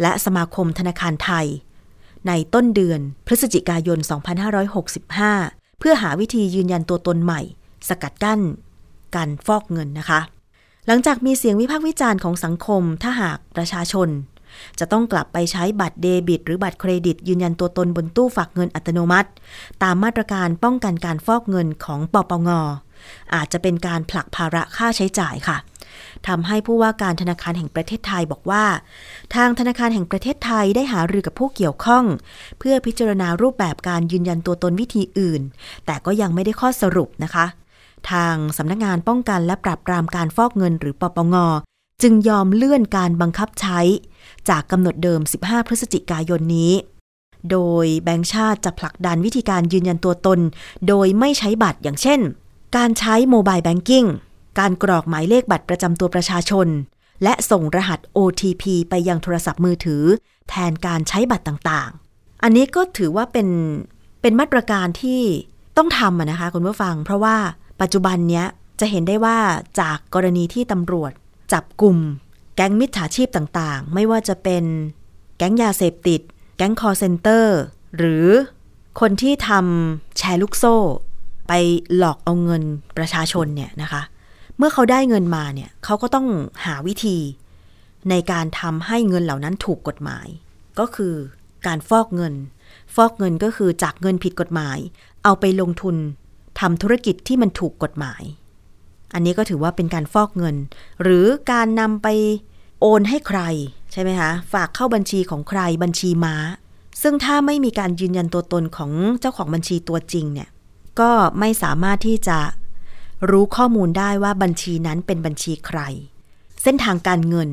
[0.00, 1.46] และสมาคมธนาคารไทย
[2.26, 3.98] ในต้นเดือนพฤศจิกายน
[4.84, 7.40] 2565 เพื่อหาวิธียืนยันตัวตนใหม่
[7.88, 8.40] สกัดกั้น
[9.16, 10.20] การฟอกเงินนะคะ
[10.86, 14.08] หลังจากมีเสียงวิพากษ์วิจารณ์ของสังคม ถ้าหากประชาชน
[14.78, 19.30] จะต้องกลับไปใช้บัตรเดบิต หรือบัตรเครดิต ยืนยันตัวตนบนตู้ฝากเงินอัตโนมัติ
[19.82, 22.48] ตามมาตรการป้องกันการฟอกเงินของปปง
[23.34, 25.56] อาจจะเป็นการผลักภาระค่าใช้จ่ายค่ะ
[26.28, 28.64] ทำให้ผู้ว่าการธนาคารแห่งประเทศไทยบอกว่า
[29.34, 32.04] ทางธนาคารแห่งประเทศไทยได้หารือกับผู้เกี่ยวข้อง
[32.58, 35.42] เพื่อพิจารณารูปแบบการยืนยันตัวตนวิธีอื่น
[35.86, 37.46] แต่ก็ยังไม่ได้ข้อสรุปนะคะ
[38.12, 41.34] ทางสำนักงานป้องกันและปราบปรามการฟอกเงินหรือปปง
[42.02, 43.80] จึงยอมเลื่อนการบังคับใช้
[44.48, 46.72] จากกำหนดเดิม 15 พฤศจิกายนนี้
[47.50, 50.40] โดยแบงก์ชาติจะผลักดันวิธีการยืนยันตัวตน
[50.88, 52.20] โดยไม่ใช้บัตรอย่างเช่น
[52.76, 54.04] การใช้โมบายแบงกิ้ง
[54.58, 56.68] การกรอกหมายเลขบัตรประจำตัวประชาชน
[57.22, 60.04] และส่งรหัส OTP ไปยังโทรศัพท์มือถือ
[60.48, 63.48] แทนการใช้บัตรต่างๆ อันนี้ก็ถือว่าเป็น
[64.22, 65.20] เป็นมาตรการที่
[65.76, 67.36] ต้องทำนะคะคุณผู้ฟัง เพราะว่า
[67.80, 68.46] ปัจจุบันเนี้ย
[68.80, 69.38] จะเห็นได้ว่า
[69.80, 71.12] จากกรณีที่ตำรวจ
[71.52, 71.96] จับกลุ่ม
[72.56, 74.64] แก๊งมิจฉาชีพต่างๆ ไม่ว่าจะเป็น
[75.36, 76.20] แก๊งยาเสพติด
[76.56, 77.58] แก๊งคอร์เซนเตอร์
[77.96, 78.26] หรือ
[79.00, 80.76] คนที่ทำแชร์ลูกโซ่
[81.48, 81.52] ไป
[81.96, 82.62] หลอกเอาเงิน
[82.96, 84.02] ประชาชนเนี่ยนะคะ
[84.56, 86.26] เมื่อเขาได้เงินมาเนี่ยเขาก็ต้อง
[86.64, 87.18] หาวิธี
[88.10, 90.26] ในการทำให้เงินเหล่านั้นถูกกฎหมาย
[90.78, 91.14] ก็คือ
[91.66, 92.34] การฟอกเงิน
[92.94, 94.78] ฟอกเงินก็คือจากเงินผิดกฎหมาย
[95.24, 95.96] เอาไปลงทุน
[96.60, 98.22] ทำธุรกิจที่มันถูกกฎหมาย
[99.14, 100.56] อันนี้ก็ถือว่าเป็นการฟอกเงิน
[101.02, 102.08] หรือการนำไป
[102.80, 103.40] โอนให้ใคร
[103.92, 106.36] ใช่ไหมคะ ฝากเข้าบัญชีของใครบัญชีม้า
[107.02, 110.48] ซึ่งถ้าไม่มีการยืนยันตัวตนของเจ้าของบัญชีตัวจริงเนี่ย
[111.00, 112.38] ก็ไม่สามารถที่จะ
[113.30, 115.80] รู้ข้อมูลได้ว่าบัญชีนั้นเป็นบัญชีใคร
[116.62, 117.48] เส้นทางการเงิน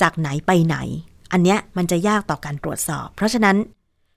[0.00, 0.76] จากไหนไปไหน
[1.32, 3.56] อันเนี้ยมันจะยากต่อการตรวจสอบ เพราะฉะนั้น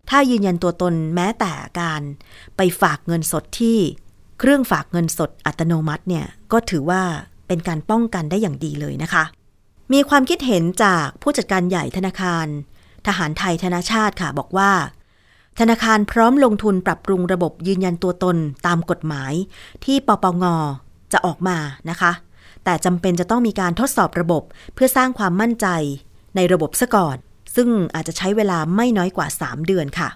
[0.10, 2.02] ถ้ายืนยันตัวตนแม้แต่การ
[2.58, 3.78] ไปฝากเงินสดที่
[4.40, 7.02] เครื่องฝากเงินสดอัตโนมัติเนี่ยก็ถือว่า
[7.48, 9.24] เป็นการป้องกันได้อย่างดีเลยนะคะ
[9.94, 12.46] มีความคิดเห็นจากผู้จัดการใหญ่ธนาคาร
[13.08, 14.72] ทหารไทยธนาชาติค่ะบอกว่า
[15.60, 19.34] ธนาคารพร้อมลงทุนปรับปรุงระบบยืนยันตัวตนตามกฎหมาย
[19.86, 20.44] ที่ปปง
[21.14, 21.58] จะออกมา
[21.90, 22.12] นะคะ
[22.64, 25.68] แต่จำเป็นจะต้องมีการทดสอบระบบเพื่อสร้างความมั่นใจ
[26.36, 27.18] ในระบบซะก่อน
[27.56, 30.10] ซึ่งอาจจะใช้เวลาไม่น้อยกว่า 3 เดือนค่ะ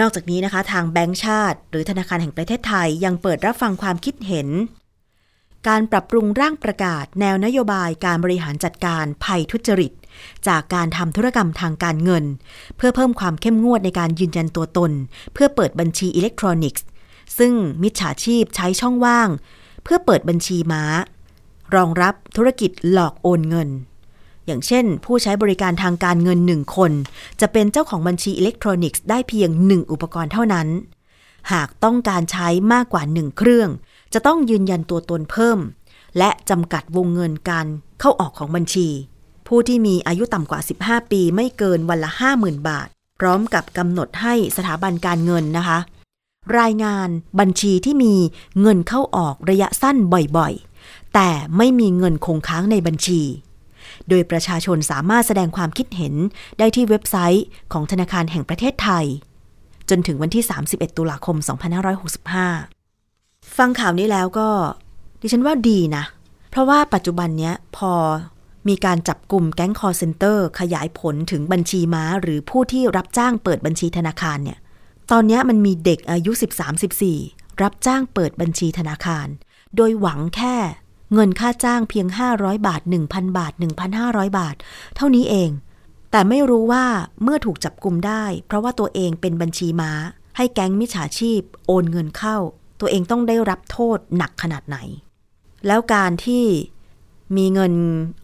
[0.00, 4.48] นอกจากนี้นะคะ ทางแบงก์ชาติ หรือธนาคารแห่งประเทศไทยยังเปิดรับฟังความคิดเห็น
[5.68, 9.92] การปรับปรุงร่างประกาศ แนวนโยบายการบริหารจัดการภัยทุจริต
[10.48, 12.24] จากการทำธุรกรรมทางการเงิน
[12.76, 14.92] เพื่อเพิ่มความเข้มงวดในการยืนยันตัวตน
[15.32, 16.84] เพื่อเปิดบัญชีอิเล็กทรอนิกส์
[17.38, 19.28] ซึ่งมิจฉาชีพใช้ช่องว่าง
[19.82, 20.82] เพื่อเปิดบัญชีม้า
[21.74, 23.68] รองรับธุรกิจหลอกโอนเงิน
[24.46, 26.92] อย่างเช่น ผู้ใช้บริการทางการเงินหนึ่งคน
[27.40, 30.68] จะเป็นเจ้าของบัญชีอิเล็กทรอนิกส์ได้เพียงหนึ่งอุปกรณ์เท่านั้น
[31.52, 33.70] หากต้องการใช้มากกว่าหนึ่งเครื่อง
[34.14, 35.58] จะต้องยืนยันตัวตนเพิ่ม
[36.18, 37.66] และจำกัดวงเงินการ
[38.00, 38.88] เข้าออกของบัญชี
[39.46, 42.88] ผู้ที่มีอายุต่ำกว่า 15 ปีไม่เกินวันละ 50,000 บาท
[43.20, 45.78] พร้อมกับกำหนดให้สถาบันการเงินนะคะ
[46.60, 47.08] รายงาน
[47.40, 48.14] บัญชีที่มี
[48.60, 49.96] เงินเข้าออกระยะสั้น
[50.36, 53.22] บ่อยๆ แต่ไม่มีเงินคงค้างในบัญชี
[54.08, 56.14] โดยประชาชนสามารถแสดงความคิดเห็น
[56.58, 59.04] ได้ที่เว็บไซต์ของธนาคารแห่งประเทศไทย
[59.90, 61.36] จนถึงวันที่ 31 ตุลาคม
[62.66, 64.48] 2565 ฟังข่าวนี้แล้วก็
[65.20, 66.04] ดิฉันว่าดีนะ
[66.50, 67.92] เพราะว่าปัจจุบันเนี้ยพอ
[68.68, 74.58] มีการจับกลุ่มแก๊งคอร์เซนเตอร์ ขยายผลถึงบัญชีม้า หรือผู้ที่รับจ้างเปิดบัญชีธนาคารเนี่ย
[75.10, 76.32] ตอนนี้มันมีเด็กอายุ
[76.96, 79.26] 13-14 รับจ้างเปิดบัญชีธนาคาร
[79.76, 80.56] โดยหวังแค่
[81.16, 83.52] เงินค่าจ้างเพียง 500 บาท 1,000 บาท
[83.94, 84.56] 1,500 บาท
[84.96, 85.50] เท่านี้เอง
[86.10, 86.84] แต่ไม่รู้ว่า
[87.22, 89.90] เมื่อถูกจับกลุ่มได้ เพราะว่าตัวเองเป็นบัญชีม้า
[90.36, 92.36] ให้แก๊งมิจฉาชีพ โอนเงินเข้า
[92.80, 94.78] ตัวเองต้องได้รับโทษหนักขนาดไหน
[95.66, 96.44] แล้วการที่
[97.36, 97.74] มีเงิน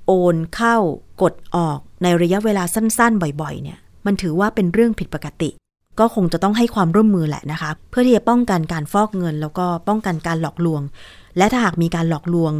[0.07, 0.77] โอนเข้า
[1.23, 5.51] กดออกในระยะเวลาสั้น ๆ บ่อย ๆ เนี่ย มันถือว่าเป็นเรื่องผิดปกติ
[5.99, 10.83] ก็คงจะต้องให้ความร่วมมือแหละนะคะ เพื่อที่จะป้องกันการฟอกเงิน แล้วก็ป้องกันการหลอกลวง
[11.37, 12.53] และถ้าหากมีการหลอกลวง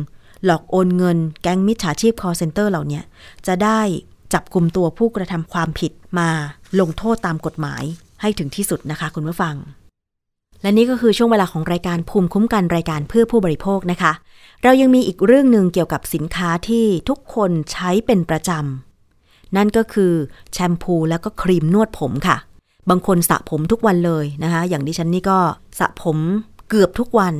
[0.45, 3.01] หลอกโอนเงิน แก๊งมิจฉาชีพ call center เหล่านี้
[3.47, 3.81] จะได้
[4.33, 6.29] จับกลุ่มตัวผู้กระทำความผิดมา
[6.81, 7.83] ลงโทษตามกฎหมาย
[8.21, 9.57] ให้ถึงที่สุดนะคะ คุณผู้ฟัง
[10.63, 14.13] และนี่ก็คือช่วงเวลาของรายการภูมิคุ้มกันรายการเพื่อผู้บริโภคนะคะ
[14.63, 20.13] เรายังมีอีกเรื่องหนึ่งเกี่ยวกับสินค้าที่ทุกคนใช้เป็นประจำนั่นก็คือ
[20.53, 22.37] แชมพูแล้วก็ครีมนวดผมค่ะ
[22.91, 25.39] บางคนสระผมทุกวันเลยนะคะ อย่างดิฉันนี่ก็
[25.79, 26.19] สระผม
[26.71, 27.35] เกือบทุกวัน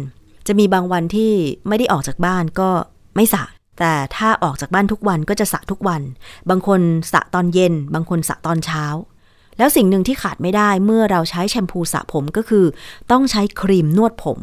[0.47, 1.33] จะมีบางวันที่
[1.69, 2.71] ไม่ได้ออกจากบ้านก็
[3.15, 3.45] ไม่สระ
[3.79, 6.03] แต่ถ้าออกจากบ้านทุกวันก็จะสระทุกวัน
[6.51, 6.81] บางคน
[7.13, 8.85] สระตอนเย็น บางคนสระตอนเช้า
[9.59, 12.65] แล้วสิ่งหนึ่งที่ขาดไม่ได้เมื่อเราใช้แชมพูสระผมก็คือ
[13.11, 14.39] ต้องใช้ครีมนวดผม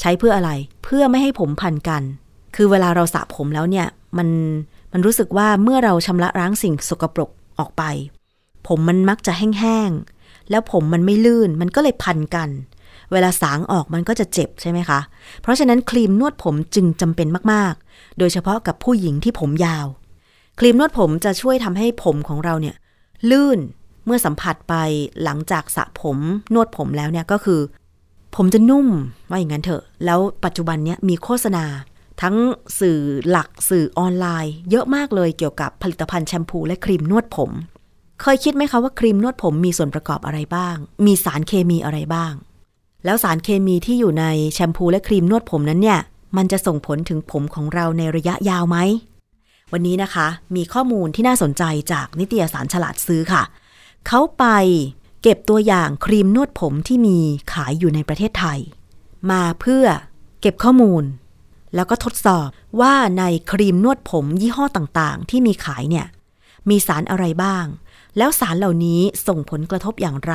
[0.00, 0.50] ใช้เพื่ออะไร
[0.84, 2.02] เพื่อไม่ให้ผมพันกัน
[2.56, 3.86] คือเวลาเราสระผมแล้วเนี่ย
[4.18, 4.28] มัน
[4.92, 7.82] มันรู้สึกว่าเมื่อเราชำระล้างสิ่งสกปรกออกไป
[8.66, 12.48] ผมมันมักจะแห้งๆแล้วผมมันไม่ลื่นมันก็เลยพันกัน
[13.12, 15.00] เวลาสางออกมันก็จะเจ็บใช่ไหมคะ
[15.42, 19.86] เพราะฉะนั้นครีมนวดผมจึงจำเป็นมากๆ โดยเฉพาะกับผู้หญิงที่ผมยาว
[20.58, 22.76] ครีมนวดผมจะช่วยทำให้ผมของเราเนี่ย
[23.30, 23.58] ลื่น
[24.04, 24.74] เมื่อสัมผัสไป
[25.24, 26.18] หลังจากสระผม
[26.54, 27.60] นวดผมแล้วเนี่ยก็คือ
[28.36, 28.88] ผมจะนุ่ม
[29.30, 31.64] ว่าอย่างนั้นเถอะ แล้วปัจจุบันเนี้ยมีโฆษณา
[32.22, 32.36] ทั้ง
[32.80, 32.98] สื่อ
[33.30, 37.50] หลักสื่อออนไลน์ เยอะมากเลยเกี่ยวกับผลิตภัณฑ์แชมพูและครีมนวดผม
[38.22, 42.32] เคยคิดไหมคะว่าครีมนวดผมมีส่วนประกอบอะไรบ้าง มีสารเคมีอะไรบ้าง
[43.04, 46.00] แล้วสารเคมีที่อยู่ในแชมพูและครีมนวดผมนั้นเนี่ย
[46.36, 48.78] มันจะส่งผลถึงผมของเราในระยะยาวไหม
[49.72, 53.42] วันนี้นะคะ มีข้อมูลที่น่าสนใจจากนิตยสารฉลาดซื้อค่ะ
[54.06, 54.44] เขาไป
[55.22, 57.18] เก็บตัวอย่างครีมนวดผมที่มี
[57.52, 58.58] ขายอยู่ในประเทศไทย
[59.30, 59.84] มาเพื่อ
[60.40, 61.04] เก็บข้อมูล
[61.74, 62.48] แล้วก็ทดสอบ
[62.80, 66.06] ว่าในครีมนวดผมยี่ห้อต่างๆ ที่มีขายเนี่ย
[66.68, 67.64] มีสารอะไรบ้าง
[68.18, 70.34] แล้วสารเหล่านี้ส่งผลกระทบอย่างไร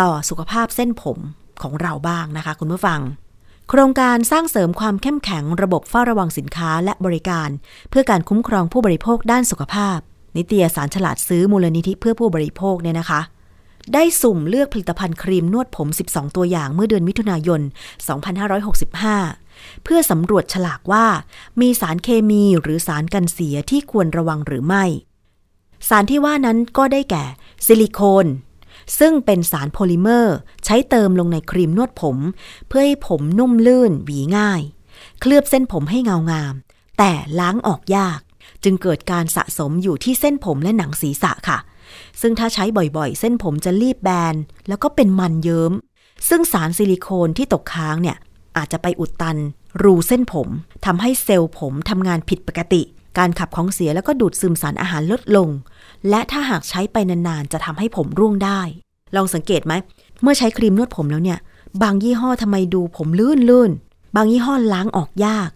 [0.00, 1.18] ต่อสุขภาพเส้นผม
[1.62, 3.00] ของเราบ้างนะคะ คุณผู้ฟัง
[3.68, 7.48] โครงการสร้างเสริมความเข้มแข็งระบบเฝ้าระวังสินค้าและบริการ
[7.90, 9.98] เพื่อการคุ้มครองผู้บริโภคด้านสุขภาพ
[10.36, 13.20] นิตยสารฉลาดซื้อมูลนิธิเพื่อผู้บริโภคเนี่ยนะคะ
[13.94, 17.60] ได้สุ่มเลือกผลิตภัณฑ์ครีมนวดผม 12 ตัวอย่างเมื่อเดือนมิถุนายน
[18.86, 21.06] 2565เพื่อสำรวจฉลากว่า
[21.60, 24.84] มีสารเคมีหรือสารกันเสียที่ควรระวังหรือไม่
[25.88, 27.24] สารที่ว่านั้นก็ได้แก่
[27.66, 28.26] ซิลิโคน
[28.98, 32.16] ซึ่งเป็นสารโพลิเมอร์ ใช้เติมลงในครีมนวดผม
[32.68, 34.62] เพื่อให้ผมนุ่มลื่น หวีง่าย
[35.20, 36.54] เคลือบเส้นผมให้เงางาม
[36.98, 38.20] แต่ล้างออกยาก
[38.64, 41.58] จึงเกิดการสะสมอยู่ที่เส้นผมและหนังศีรษะค่ะ
[42.20, 44.34] ซึ่งถ้าใช้บ่อยๆ เส้นผมจะรีบแบน
[44.68, 45.72] แล้วก็เป็นมันเยิม้ม
[46.28, 48.16] ซึ่งสารซิลิโคนที่ตกค้างเนี่ย
[48.56, 49.36] อาจจะไปอุดตัน
[49.82, 50.48] รูเส้นผม
[50.84, 52.82] ทำให้เซลล์ผมทำงานผิดปกติ
[53.18, 55.48] การขับของเสียแล้วก็ดูดซึมสารอาหารลดลง
[56.08, 58.60] และถ้าหากใช้ไปนานๆ จะทำให้ผมร่วงได้
[59.16, 59.72] ลองสังเกตไหม
[60.22, 61.38] เมื่อใช้ครีมนวดผมแล้วเนี่ย
[61.82, 63.70] บางยี่ห้อทำไมดูผมลื่นลื่น
[64.16, 65.50] บางยี่ห้อล้างออกยาก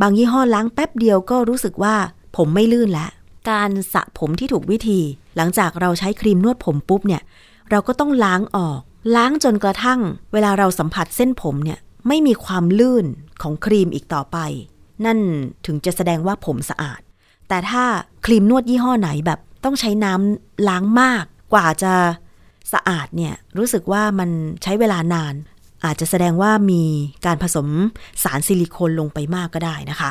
[0.00, 1.94] บางยี่ห้อล้างแป๊บเดียวก็รู้สึกว่า
[2.36, 3.10] ผมไม่ลื่นแล้ว
[3.50, 5.00] การสระผมที่ถูกวิธี
[5.36, 7.22] หลังจากเราใช้ครีมนวดผมปุ๊บเนี่ย
[7.70, 8.80] เราก็ต้องล้างออก
[9.16, 10.00] ล้างจนกระทั่ง
[10.32, 13.06] เวลาเราสัมผัสเส้นผมเนี่ยไม่มีความลื่น
[13.42, 14.38] ของครีมอีกต่อไป
[15.04, 15.18] นั่น
[15.66, 17.00] ถึงจะแสดงว่าผมสะอาด
[17.48, 17.84] แต่ถ้า
[18.26, 21.94] ครีมนวดยี่ห้อไหนแบบต้องใช้น้ำล้างมากกว่าจะ
[22.72, 24.30] สะอาดเนี่ยรู้สึกว่ามัน
[24.62, 25.34] ใช้เวลานาน
[25.84, 26.82] อาจจะแสดงว่ามี
[27.26, 27.68] การผสม
[28.22, 30.10] สารซิลิโคนลงไปมากก็ได้นะคะ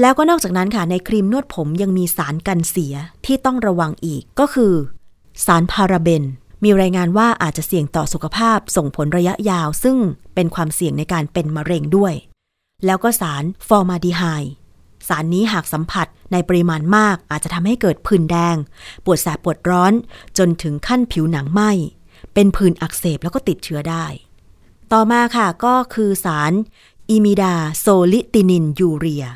[0.00, 2.94] แล้วก็นอกจากนั้นค่ะในครีมนวดผมยังมีสารกันเสีย
[3.26, 4.72] ที่ต้องระวังอีกก็คือ
[5.46, 6.24] สารพาราเบน
[6.64, 9.96] มีรายงานว่าอาจจะเสี่ยงต่อสุขภาพส่งผลระยะยาว ซึ่ง
[10.34, 12.12] เป็นความเสี่ยงในการเป็นมะเร็งด้วย
[12.86, 14.22] แล้วก็สารฟอร์มาลดีไฮด์
[15.08, 18.56] สารนี้หากสัมผัสในปริมาณมากอาจจะทำให้เกิดผื่นแดง
[19.04, 19.92] ปวดแสบปวดร้อน
[20.38, 21.60] จนถึงขั้นผิวหนังไหม้
[22.34, 24.06] เป็นผื่นอักเสบแล้วก็ติดเชื้อได้
[24.92, 26.52] ต่อมาค่ะก็คือสาร
[27.10, 29.26] imidazolidinyl urea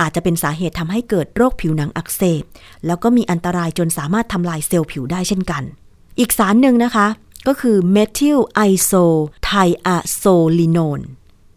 [0.00, 2.42] อาจจะเป็นสาเหตุทำให้เกิดโรคผิวหนังอักเสบ
[2.86, 5.62] แล้วก็มีอันตรายจนสามารถทำลายเซลล์ผิวได้เช่นกัน
[6.18, 7.06] อีกสารหนึ่งนะคะ
[7.46, 8.92] ก็คือเมทิลไอโซ
[9.44, 9.50] ไท
[9.86, 10.24] อะโซ
[10.58, 11.00] ลิโนน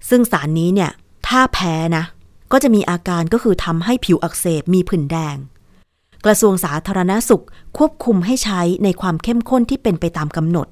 [0.09, 0.91] ซึ่งสารนี้เนี่ย
[1.29, 2.05] ถ้าแพ้นะ
[2.51, 5.37] ก็จะมีอาการก็คือทำให้ผิวอักเสบมีผื่นแดง
[6.25, 7.45] กระทรวงสาธารณสุข
[7.77, 10.67] ควบคุมให้ใช้ในความเข้มข้นที่เป็นไปตามกำหนด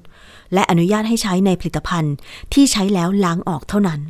[0.54, 2.14] และอนุญาตให้ใช้ในผลิตภัณฑ์
[2.52, 4.00] ที่ใช้แล้วล้างออกเท่านั้น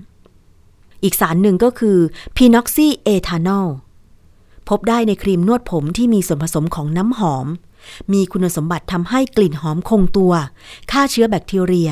[1.02, 1.98] อีกสารหนึ่งก็คือ
[2.36, 3.68] phenoxyethanol
[4.68, 7.46] พบได้ในครีมนวดผมที่มีส่วนผสมของน้ำหอม
[8.12, 10.32] มีคุณสมบัติทำให้กลิ่นหอมคงตัว
[10.90, 11.90] ฆ่าเชื้อแบคทีเรีย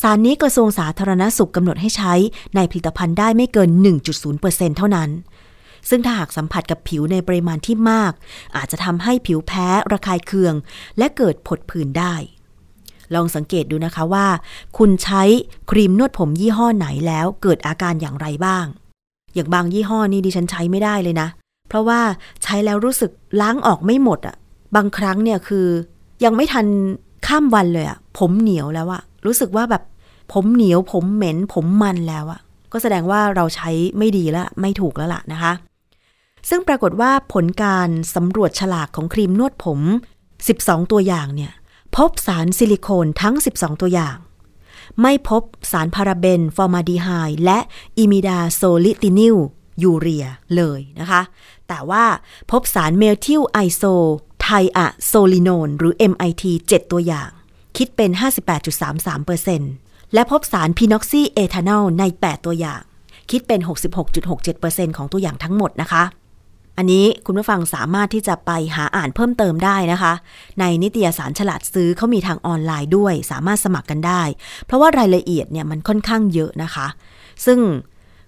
[0.00, 2.14] สารนี้กระทรวงสาธารณสุขกำหนดให้ใช้
[2.56, 3.70] ในผลิตภัณฑ์ได้ไม่เกิน
[4.22, 5.10] 1.0%เท่านั้น
[5.88, 8.12] ซึ่งถ้าหากสัมผัสกับผิวในปริมาณที่มาก
[8.56, 10.54] อาจจะทำให้ผิวแพ้ระคายเคือง
[10.98, 12.14] และเกิดผดผื่นได้
[13.14, 14.26] ลองสังเกตดูนะคะว่า
[14.78, 15.22] คุณใช้
[15.70, 18.66] ครีมนวดผมยี่ห้อไหนแล้วเกิดอาการอย่างไรบ้าง
[19.34, 21.28] อย่างบางยี่ห้อนี่ดิฉันใช้ไม่ได้เลยนะ
[21.68, 22.00] เพราะว่า
[22.42, 24.36] ใช้แล้วรู้สึกล้างออกไม่หมดอะ่ะ
[24.76, 25.66] บางครั้งเนี่ยคือ
[26.24, 26.66] ยังไม่ทัน
[27.26, 29.82] ข้ามวันเลยอะผมเหนียวแล้วอะ รู้สึกว่าแบบ
[30.32, 32.40] ผมเหนียวผมเหม็นผมมันแล้วอะ
[32.72, 35.52] ก็แสดงว่าเราใช้ไม่ดีแล้วไม่ถูกแล้วล่ะนะคะ
[36.48, 39.80] ซึ่งปรากฏว่าผลการสำรวจฉลากของครีมนวดผม
[40.36, 41.52] 12 ตัวอย่างเนี่ย
[41.96, 44.16] พบสารซิลิโคนทั้ง 12 ตัวอย่าง
[45.02, 47.08] ไม่พบสารพาราเบน ฟอร์มาลดีไฮด์
[47.44, 47.58] และ
[47.98, 51.22] imidazolidinyl urea เลยนะคะ
[51.68, 52.04] แต่ว่า
[52.50, 57.30] พบสาร methylisothiazolinone หรือ MIT 7 ตัวอย่าง
[57.76, 58.10] คิดเป็น
[58.92, 62.82] 58.33%และพบสาร phenoxyethanol ใน 8 ตัวอย่าง
[63.30, 63.60] คิดเป็น
[64.28, 66.04] 66.67%ของตัวอย่างทั้งหมดนะคะ
[66.78, 70.12] อันนี้คุณผู้ฟังสามารถที่จะไปหาอ่านเพิ่มเติมได้นะคะ
[70.60, 74.22] ในนิตยสารฉลาดซื้อเขามีทางออนไลน์ด้วย สามารถสมัครกันได้
[74.66, 76.86] เพราะว่ารายละเอียดเนี่ยมันค่อนข้างเยอะนะคะ
[77.46, 77.58] ซึ่ง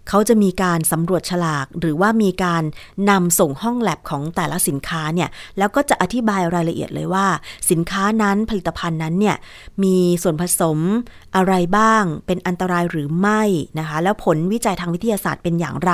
[0.08, 2.62] เขาจะมีการสำรวจฉลาก หรือว่ามีการ
[3.10, 7.26] นำส่งห้องแลบของแต่ละสินค้าเนี่ยแล้วก็จะอธิบายรายละเอียดเลยว่า
[7.70, 9.36] สินค้านั้นผลิตภัณฑ์นั้นเนี่ย
[9.82, 10.78] มีส่วนผสม
[11.36, 13.42] อะไรบ้าง เป็นอันตรายหรือไม่
[13.78, 15.92] นะคะ แล้วผลวิจัยทางวิทยาศาสตร์เป็นอย่างไร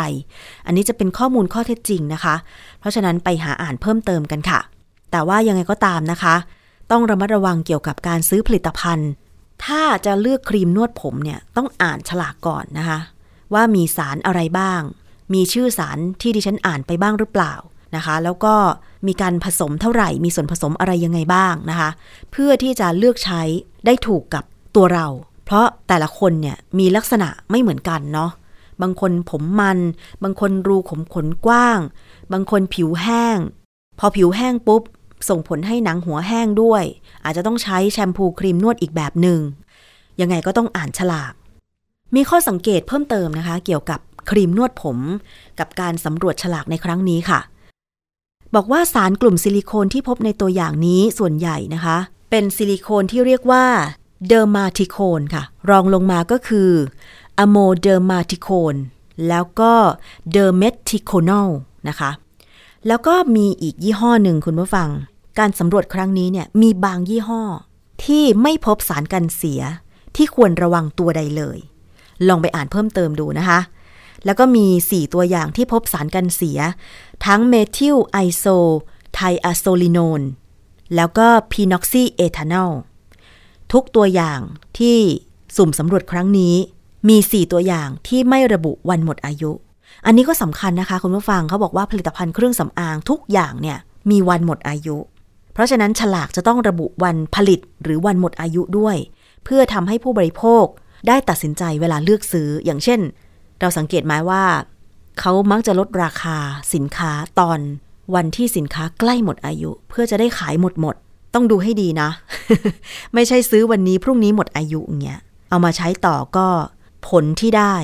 [0.67, 2.35] อันนี้จะเป็นข้อมูลข้อเท็จจริงนะคะ
[2.81, 4.61] เพราะฉะนั้นไปหาอ่านเพิ่มเติมกันค่ะ
[5.11, 6.35] แต่ว่ายังไงก็ตามนะคะ
[6.91, 9.11] ต้องระมัดระวังเกี่ยวกับการซื้อผลิตภัณฑ์
[9.65, 12.99] ถ้าจะเลือกครีมนวดผมเนี่ยต้องอ่านฉลากก่อนนะคะ
[13.55, 14.81] ว่ามีสารอะไรบ้าง
[15.35, 17.55] มีชื่อสารที่ดิฉันอ่านไปบ้างหรือเปล่า
[17.97, 18.55] นะคะ แล้วก็
[19.07, 21.91] มีการผสมเท่าไหร่ มีส่วนผสมอะไรยังไงบ้างนะคะ
[22.33, 23.43] เพื่อที่จะเลือกใช้
[23.87, 24.45] ได้ถูกกับ
[24.77, 25.07] ตัวเรา
[25.45, 28.31] เพราะแต่ละคนเนี่ยมีลักษณะไม่เหมือนกันเนาะ
[28.83, 29.79] บางคนผมมัน
[30.23, 31.81] บางคนรูขมขนกว้าง
[32.33, 33.39] บางคนผิวแห้ง
[33.99, 34.83] พอผิวแห้งปุ๊บ
[35.29, 36.85] ส่งผลให้หนังหัวแห้งด้วย
[37.25, 39.41] อาจจะต้องใช้แชมพูครีมนวดอีกแบบหนึง่ง
[40.21, 41.33] ยังไงก็ต้องอ่านฉลาก
[42.15, 44.01] มีข้อสังเกตเพิ่มเติมนะคะ เกี่ยวกับ
[44.31, 44.99] ครีมนวดผม
[45.59, 47.41] กับการสำรวจฉลากในครั้งนี้ค่ะ
[48.55, 51.97] บอกว่าสารกลุ่มซิลิโคนที่พบในตัวอย่างนี้ส่วนใหญ่นะคะ
[52.31, 53.65] เป็นซิลิโคนที่เรียกว่า
[54.27, 56.71] dimethicone ค่ะ รองลงมาก็คือ
[57.39, 58.75] amodimethicone
[59.29, 59.73] แล้วก็
[60.31, 61.49] dimethiconol
[61.89, 62.11] นะคะ
[62.87, 64.89] แล้วก็มีอีกยี่ห้อหนึ่งคุณผู้ฟัง
[65.39, 67.43] การสำรวจครั้งนี้เนี่ยมีบางยี่ห้อ
[68.05, 69.61] ที่ไม่พบสารกันเสีย
[70.17, 71.59] ที่ควรระวังตัวใดเลย
[72.29, 73.61] ลองไปอ่านเพิ่มเติมดูนะคะ
[74.25, 76.59] แล้วก็มี 4 ตัวอย่างที่พบสารกันเสีย
[77.27, 78.45] ทั้ง methyliso
[79.15, 80.23] thiazolinone
[80.97, 82.71] แล้วก็ phenoxyethanol
[83.73, 84.41] ทุกตัวอย่าง
[84.79, 84.99] ที่
[85.57, 86.55] สุ่มสำรวจครั้งนี้
[87.09, 89.51] มี 4 ตัวอย่างที่ไม่ระบุวันหมดอายุ
[90.07, 93.79] อันนี้ก็สำคัญนะคะคุณผู้ฟังเขาบอกว่าผลิตภัณฑ์เครื่องสำอางทุกอย่างเนี่ย
[94.11, 94.97] มีวันหมดอายุ
[95.53, 98.97] เพราะฉะนั้นฉลากจะต้องระบุวันผลิตหรือวันหมดอายุด้วย
[99.45, 100.65] เพื่อทำให้ผู้บริโภค
[101.09, 103.01] ได้ตัดสินใจเวลาเลือกซื้อ อย่างเช่น
[103.61, 104.45] เราสังเกตไหมว่า
[105.21, 106.37] เขามักจะลดราคา
[106.75, 107.59] สินค้าตอน
[108.15, 110.97] วันที่สินค้าใกล้หมดอายุ เพื่อจะได้ขายหมดหมด
[111.35, 112.09] ต้องดูให้ดีนะ
[113.15, 115.21] ไม่ใช่ซื้อวันนี้พรุ่งนี้หมดอายุอย่างเงี้ย
[115.51, 116.47] เอามาใช้ต่อก็
[117.09, 117.75] ผลที่ได้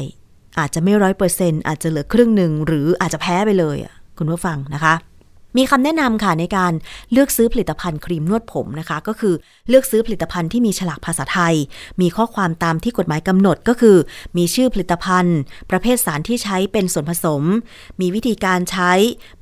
[0.59, 3.77] อาจจะไม่ร้อยเปอร์เซ็นอาจจะเหลือครึ่งหนึ่งหรืออาจจะแพ้ไปเลย
[4.19, 4.95] คุณผู้ฟังนะคะ
[5.57, 6.73] มีคำแนะนำค่ะในการ
[7.13, 9.35] เลือกซื้อผลิตภัณฑ์ครีมนวดผมนะคะ ก็คือ
[9.69, 11.55] เลือกซื้อผลิตภัณฑ์ที่มีฉลากภาษาไทย
[12.01, 13.97] มีข้อความตามที่กฎหมายกำหนดก็คือ
[14.37, 15.39] มีชื่อผลิตภัณฑ์
[15.71, 17.43] ประเภทสารที่ใช้เป็นส่วนผสม
[18.01, 18.93] มีวิธีการใช้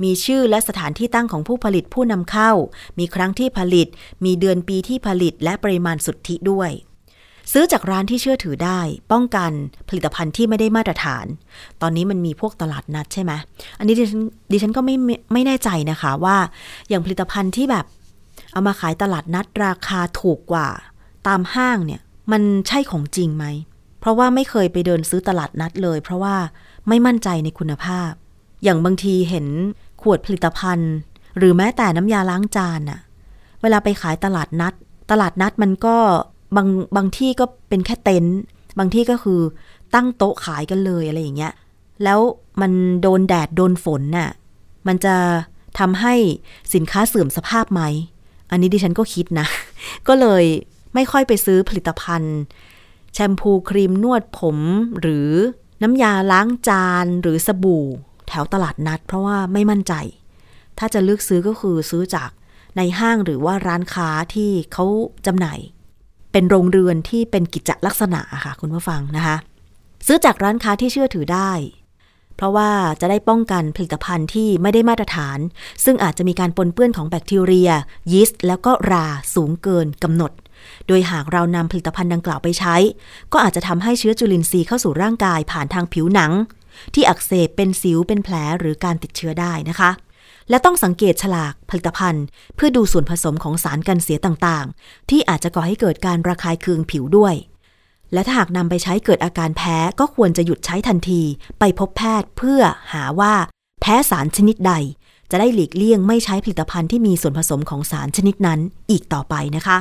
[0.02, 2.50] มีชื่อและสถานที่ตั้งของผู้ผลิตผู้นำเข้า
[2.98, 3.88] มีครั้งที่ผลิต
[4.24, 6.72] มีเดือนปีที่ผลิต และปริมาณสุทธิด้วย
[7.52, 8.80] ซื้อจากร้านที่เชื่อถือได้
[9.12, 9.50] ป้องกัน
[9.88, 11.26] ผลิตภัณฑ์ที่ไม่ได้มาตรฐาน
[11.82, 13.32] ตอนนี้มันมีพวกตลาดนัดใช่ไหม
[13.78, 14.22] อันนี้ดิฉัน
[14.52, 14.96] ดิฉันก็ไม่
[15.32, 16.36] ไม่แน่ใจนะคะว่า
[16.88, 17.84] อย่างผลิตภัณฑ์ที่แบบ
[18.52, 20.68] เอามาขายตลาดนัดราคาถูกกว่า
[21.26, 22.00] ตามห้างเนี่ย
[22.32, 23.44] มันใช่ของจริงไหม
[24.00, 26.36] เพราะว่าไม่เคยไปเดินซื้อตลาดนัดเลย เพราะว่า
[26.88, 28.10] ไม่มั่นใจในคุณภาพ
[28.64, 29.46] อย่างบางทีเห็น
[30.02, 30.92] ขวดผลิตภัณฑ์
[31.38, 33.00] หรือแม้แต่น้ำยาล้างจานอะ
[33.62, 34.74] เวลาไปขายตลาดนัด
[35.10, 35.96] ตลาดนัดมันก็
[36.56, 38.38] บางบางที่ก็เป็นแค่เต็นท์
[38.78, 39.40] บางที่ก็คือ
[39.94, 41.52] ตั้งโต๊ะขายกันเลยอะไรอย่างเงี้ย
[42.04, 42.20] แล้ว
[42.60, 44.30] มันโดนแดดโดนฝนน่ะ
[44.86, 45.16] มันจะ
[45.78, 46.14] ทำให้
[46.74, 47.82] สินค้าเสื่อมสภาพไหม
[48.50, 49.46] อันนี้ดิฉันก็คิดนะ
[50.08, 50.44] ก็เลย
[50.94, 52.38] ไม่ค่อยไปซื้อผลิตภัณฑ์
[53.14, 54.58] แชมพูครีมนวดผม
[55.00, 55.30] หรือ
[55.82, 57.86] น้ำยาล้างจานหรือสบู่
[58.28, 59.94] แถวตลาดนัด เพราะว่าไม่มั่นใจ
[60.78, 62.30] ถ้าจะเลือกซื้อก็คือซื้อจาก
[62.76, 64.84] ในห้างหรือว่าร้านค้าที่เขา
[65.26, 65.58] จำหน่าย
[66.34, 69.36] เป็นโรงเรือนที่เป็นกิจลักษณะค่ะคุณผู้ฟังนะคะ
[70.06, 71.52] ซื้อจากร้านค้าที่เชื่อถือได้
[72.36, 72.70] เพราะว่า
[73.00, 75.38] จะได้ป้องกันผลิตภัณฑ์ที่ไม่ได้มาตรฐาน
[75.84, 77.70] ซึ่งอาจจะมีการปนเปื้อนของแบคทีเรีย
[78.12, 80.32] ยีสต์แล้วก็ราสูงเกินกำหนด
[80.86, 82.76] โดยหากเรานำผลิตภัณฑ์ดังกล่าวไปใช้
[83.32, 86.32] ก็อาจจะทำให้เชื้อจุลินทรีย์เข้าสู่ร่างกายผ่านทางผิวหนัง
[86.94, 89.90] ที่อักเสบเป็นสิวเป็นแผลหรือการติดเชื้อได้นะคะ
[90.50, 92.24] และต้องสังเกตฉลากผลิตภัณฑ์
[92.56, 97.34] เพื่อดูส่วนผสมของสารกันเสียต่างๆ ที่อาจจะก่อให้เกิดการระคายเคืองผิวด้วย
[98.12, 101.22] และถ้าหากนำไปใช้เกิดอาการแพ้ก็ควรจะหยุดใช้ทันที
[101.58, 102.60] ไปพบแพทย์เพื่อ
[102.92, 103.34] หาว่า
[103.80, 104.72] แพ้สารชนิดใด
[105.30, 109.78] จะได้หลีกเลี่ยงไม่ใช้ผลิตภัณฑ์ที่มีส่วนผสมของสารชนิดนั้นอีกต่อไปนะคะ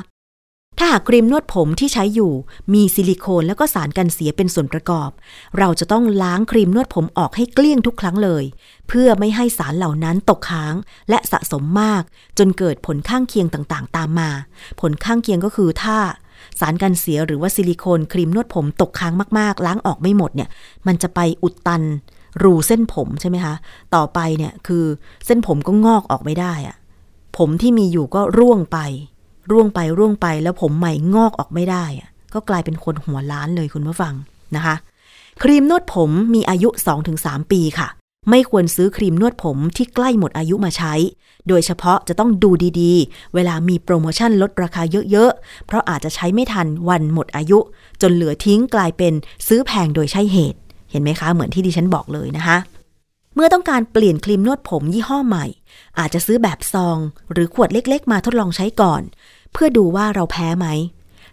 [0.78, 2.34] ถ้าหากครีมนวดผมที่ใช้อยู่
[2.74, 5.10] มีซิลิโคนแล้วก็สารกันเสียเป็นส่วนประกอบ
[5.58, 8.44] เราจะต้องล้างครีมนวดผมออกให้เกลี้ยงทุกครั้งเลย
[8.88, 10.74] เพื่อไม่ให้สารเหล่านั้นตกค้าง
[11.10, 12.04] และสะสมมาก
[12.38, 14.30] จนเกิดผลข้างเคียงต่างๆ ตามมา
[14.82, 15.98] ผลข้างเคียงก็คือถ้า
[16.60, 20.50] สารกันเสียหรือว่าซิลิโคนครีมนวดผมตกค้างมากๆ ล้างออกไม่หมดเนี่ย
[20.88, 21.84] มันจะไปอุดตัน
[22.44, 23.56] รูเส้นผมใช่ไหมคะ
[23.96, 24.86] ต่อไปเนี่ยคือ
[25.26, 26.78] เส้นผมก็งอกออกไม่ได้อะ
[27.38, 28.78] ผมที่มีอยู่ก็ร่วงไป
[29.52, 34.14] ร่วงไปร่วงไปแล้วผมใหม่งอกออกไม่ได้อะก็กลายเป็นคนหัวล้านเลยคุณผู้ฟัง
[34.56, 34.76] นะคะ
[35.42, 36.70] ครีมนวดผมมีอายุ
[37.12, 37.88] 2-3 ปีค่ะ
[38.30, 40.94] ไม่ควรซื้อครีมนวดผมที่ใกล้หมดอายุมาใช้
[41.48, 42.50] โดยเฉพาะจะต้องดู
[42.82, 47.60] ดีๆ เวลามีโปรโมชั่นลดราคาเยอะๆ เพราะอาจจะใช้ไม่ทันวันหมดอายุ
[48.02, 49.14] จนเหลือทิ้งกลายเป็น
[49.48, 50.60] ซื้อแพงโดยใช่เหตุ
[50.92, 52.58] เห็นไหมคะ เหมือนที่ดิฉันบอกเลยนะคะ
[53.36, 55.46] เมื่อต้องการเปลี่ยนครีมนวดผมยี่ห้อใหม่
[56.00, 56.98] อาจจะซื้อแบบซอง
[57.32, 59.02] หรือขวดเล็กๆ มาทดลองใช้ก่อน
[59.54, 60.68] เพื่อดูว่าเราแพ้ไหม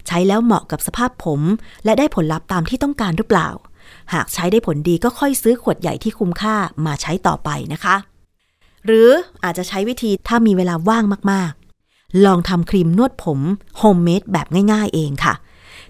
[0.06, 1.40] ใช้แล้วเหมาะกับสภาพผม
[1.84, 3.48] และได้ผลลัพธ์ตามที่ต้องการหรือเปล่า
[4.12, 7.96] หากใช้ได้ผลดีก็ค่อยซื้อขวดใหญ่ที่คุ้มค่ามาใช้ต่อไปนะคะ
[8.86, 9.10] หรือ
[9.44, 13.40] อาจจะใช้วิธีถ้ามีเวลาว่างมากๆ ลองทำครีมนวดผม
[13.78, 15.34] homemade แบบง่าย ๆ เองค่ะ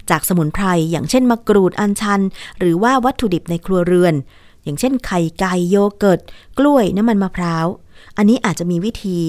[0.09, 2.21] จากสมุนไพรอย่างเช่นมะกรูดอัญชัน
[2.59, 4.15] หรือว่าวัตถุดิบในครัวเรือน
[4.63, 6.19] อย่างเช่นไข่ไก่โยเกิร์ต
[6.57, 7.65] กล้วยน้ำมันมะพร้าว
[8.17, 9.19] อันนี้อาจจะมีวิธี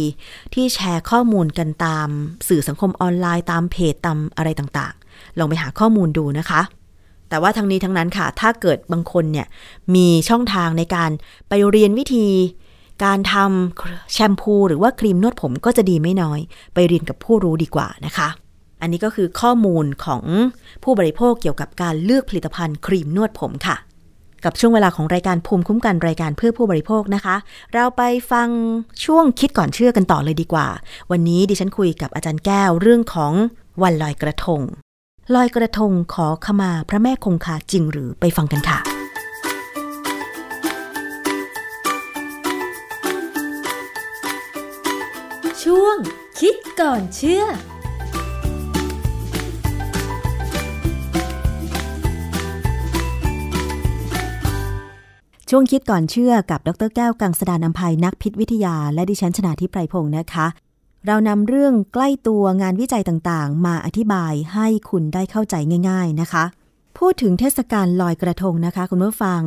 [0.55, 2.09] ที่แชร์ข้อมูลกันตาม
[2.49, 6.61] สื่อสังคมออนไลน์ตามเพจตามอะไรต่างๆ ลองไปหาข้อมูลดูนะคะ
[7.29, 9.47] แต่ว่าทั้งนี้ทั้งนั้นค่ะ ถ้าเกิดบางคนเนี่ย
[9.95, 11.11] มีช่องทางในการ
[11.49, 12.27] ไปเรียนวิธี
[13.05, 16.41] การทำแชมพูหรือว่าครีมนวดผมก็จะดีไม่น้อย
[16.75, 18.29] ไปเรียนกับผู้รู้ดีกว่านะคะ
[18.81, 20.23] อันนี้ก็คือข้อมูลของ
[20.85, 23.77] ผู้บริโภคเกี่ยวกับการเลือกผลิตภัณฑ์ครีมนวดผมค่ะ
[24.45, 27.37] กับช่วงเวลาของรายการภูมิคุ้มกันรายการเพื่อผู้บริโภคนะคะ
[27.75, 28.49] เราไปฟัง
[29.05, 30.67] ช่วงคิดก่อนเชื่อกันต่อเลยดีกว่า
[31.11, 33.33] วันนี้ดิฉันคุยกับอาจารย์แก้วเรื่องของ
[33.83, 34.61] วันลอยกระทง
[35.35, 38.79] ลอยกระทงขอขมาพระแม่คงคาจริงหรือไปฟังกันค่ะ
[45.63, 45.97] ช่วง
[46.41, 47.45] คิดก่อนเชื่อ
[55.55, 60.47] ช่วงคิดก่อนเชื่อกับดรแก้วกังสดานนภัยนักพิษวิทยา และดิฉันชนาทิพไพรพงศ์นะคะ
[61.07, 65.55] เรานำเรื่องใกล้ตัวงานวิจัยต่างๆ มาอธิบายให้คุณได้เข้าใจ
[65.89, 66.45] ง่าย ๆนะคะ
[66.99, 69.41] พูดถึงเทศกาลลอยกระทงนะคะ คุณผู้ฟัง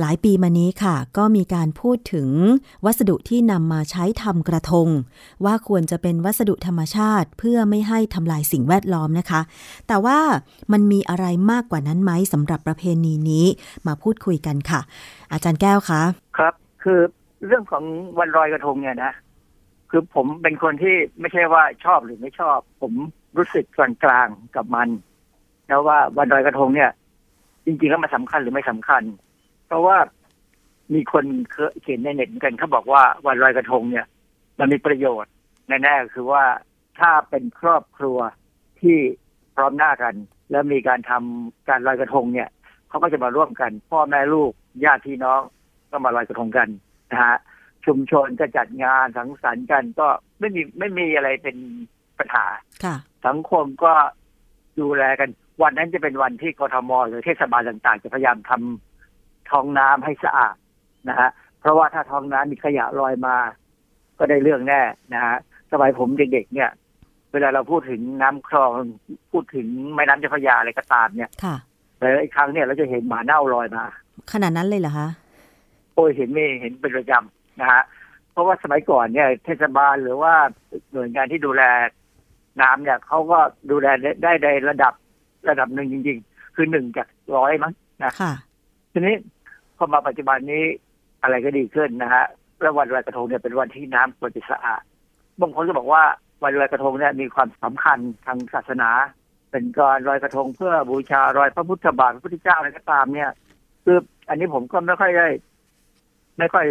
[0.00, 2.28] หลายปีมานี้ค่ะ ก็มีการพูดถึง
[2.84, 4.88] วัสดุที่นำมาใช้ทำกระทง
[5.44, 9.40] ว่าควรจะเป็นวัสดุธรรมชาติเพื่อไม่ให้ทำลายสิ่งแวดล้อมนะคะ
[9.88, 10.18] แต่ว่า
[10.72, 13.46] มันมีอะไรมากกว่านั้นไหมสำหรับประเพณีนี้
[13.86, 14.80] มาพูดคุยกันค่ะ
[15.32, 16.02] อาจารย์แก้วคะ
[16.38, 17.00] ครับ คือ
[17.46, 17.84] เรื่องของ
[18.18, 19.12] วันลอยกระทงเนี่ยนะ
[19.90, 22.92] คือผมเป็นคนที่ไม่ใช่ว่าชอบหรือไม่ชอบ ผม
[23.36, 24.88] รู้สึกกลางๆกับมัน
[25.68, 26.90] แล้วว่าวันลอยกระทงเนี่ย
[27.64, 29.02] จริงๆแล้วมันสำคัญหรือไม่สำคัญ
[29.70, 29.98] เพราะว่า
[30.94, 34.06] มีคนเคยเขียนในเน็ตเหมือนกันเขาบอกว่าวันลอยกระทงเนี่ย
[34.58, 35.32] มันมีประโยชน์
[35.68, 36.44] แน่ๆคือว่า
[37.00, 38.18] ถ้าเป็นครอบครัว
[38.80, 38.98] ที่
[39.56, 40.14] พร้อมหน้ากัน
[40.50, 42.48] แล้วมีการทำการลอยกระทงเนี่ย
[42.88, 44.52] เขาก็จะมาร่วมกัน พ่อแม่ลูก
[44.84, 45.40] ญาติพี่น้อง
[45.90, 46.68] ก็มาลอยกระทงกัน
[47.10, 47.36] นะฮะ
[47.86, 50.08] ชุมชนจะจัดงานสังสรรค์กันก็
[50.38, 51.56] ไม่มีไม่มีอะไรเป็น
[52.18, 52.46] ปัญหา
[52.84, 52.96] ค่ะ
[53.26, 53.92] สังคมก็
[54.80, 55.30] ดูแลกัน
[55.62, 58.89] วันนั้นจะเป็นวันที่กทมหรือเทศบาลต่าง ๆ จะพยายามทำ
[59.50, 60.56] ท้องน้ำให้สะอาด
[61.08, 61.30] นะฮะ
[61.60, 63.36] เพราะว่าถ้าท้องน้ำมีขยะลอยมา
[64.18, 64.80] ก็ได้เรื่องแน่
[65.14, 65.36] นะฮะ
[65.72, 66.70] สมัยผมเด็กๆเนี่ย
[67.32, 68.70] เวลาเราพูดถึงน้ำคลอง
[69.32, 71.56] พูดถึงแม่น้ำเจ้าพระยาอะไรก็ตามเนี่ยค่ะ
[71.98, 73.84] แต่อีกครั้งเนี่ยเราจะเห็นหมาเน่าลอยมา
[74.32, 75.08] ขนาดนั้นเลยเหรอคะ
[75.94, 77.82] โอ้ยเห็นไม่เห็นเป็นประจำนะฮะ
[78.32, 80.34] เพราะว่าสมัยก่อนเนี่ย เทศบาลหรือว่า
[80.92, 81.62] หน่วยงานที่ดูแล
[82.60, 83.38] น้ำเนี่ยเขาก็
[83.70, 83.86] ดูแล
[84.22, 84.92] ได้ในระดับ
[85.48, 87.72] ระดับหนึ่งจริง ๆ คือหนึ่งจากร้อยมั้ง
[88.04, 88.32] นะค่ะ
[88.92, 89.14] ทีนี้
[89.80, 90.64] พอมาปัจจุบันนี้
[91.22, 92.24] อะไรก็ดีขึ้นนะฮะ
[92.60, 94.82] แล้ววันลอยกระทงเนี่ยเป็นวันที่น้ำควรจะสะอาด
[95.40, 96.02] บางคนก็บอกว่า
[96.42, 98.90] วันลอยกระทงเนี่ยมีความสำคัญทางศาสนา
[99.50, 103.30] เป็นการลอยกระทงเพื่อบูชารอยพระพุทธบาทพระพุทธเจ้าอะไรก็ตามเนี่ย
[103.84, 105.26] คืออันนี้ผมก็ไม่ค่อยได้
[106.38, 106.66] ไม่ค่อย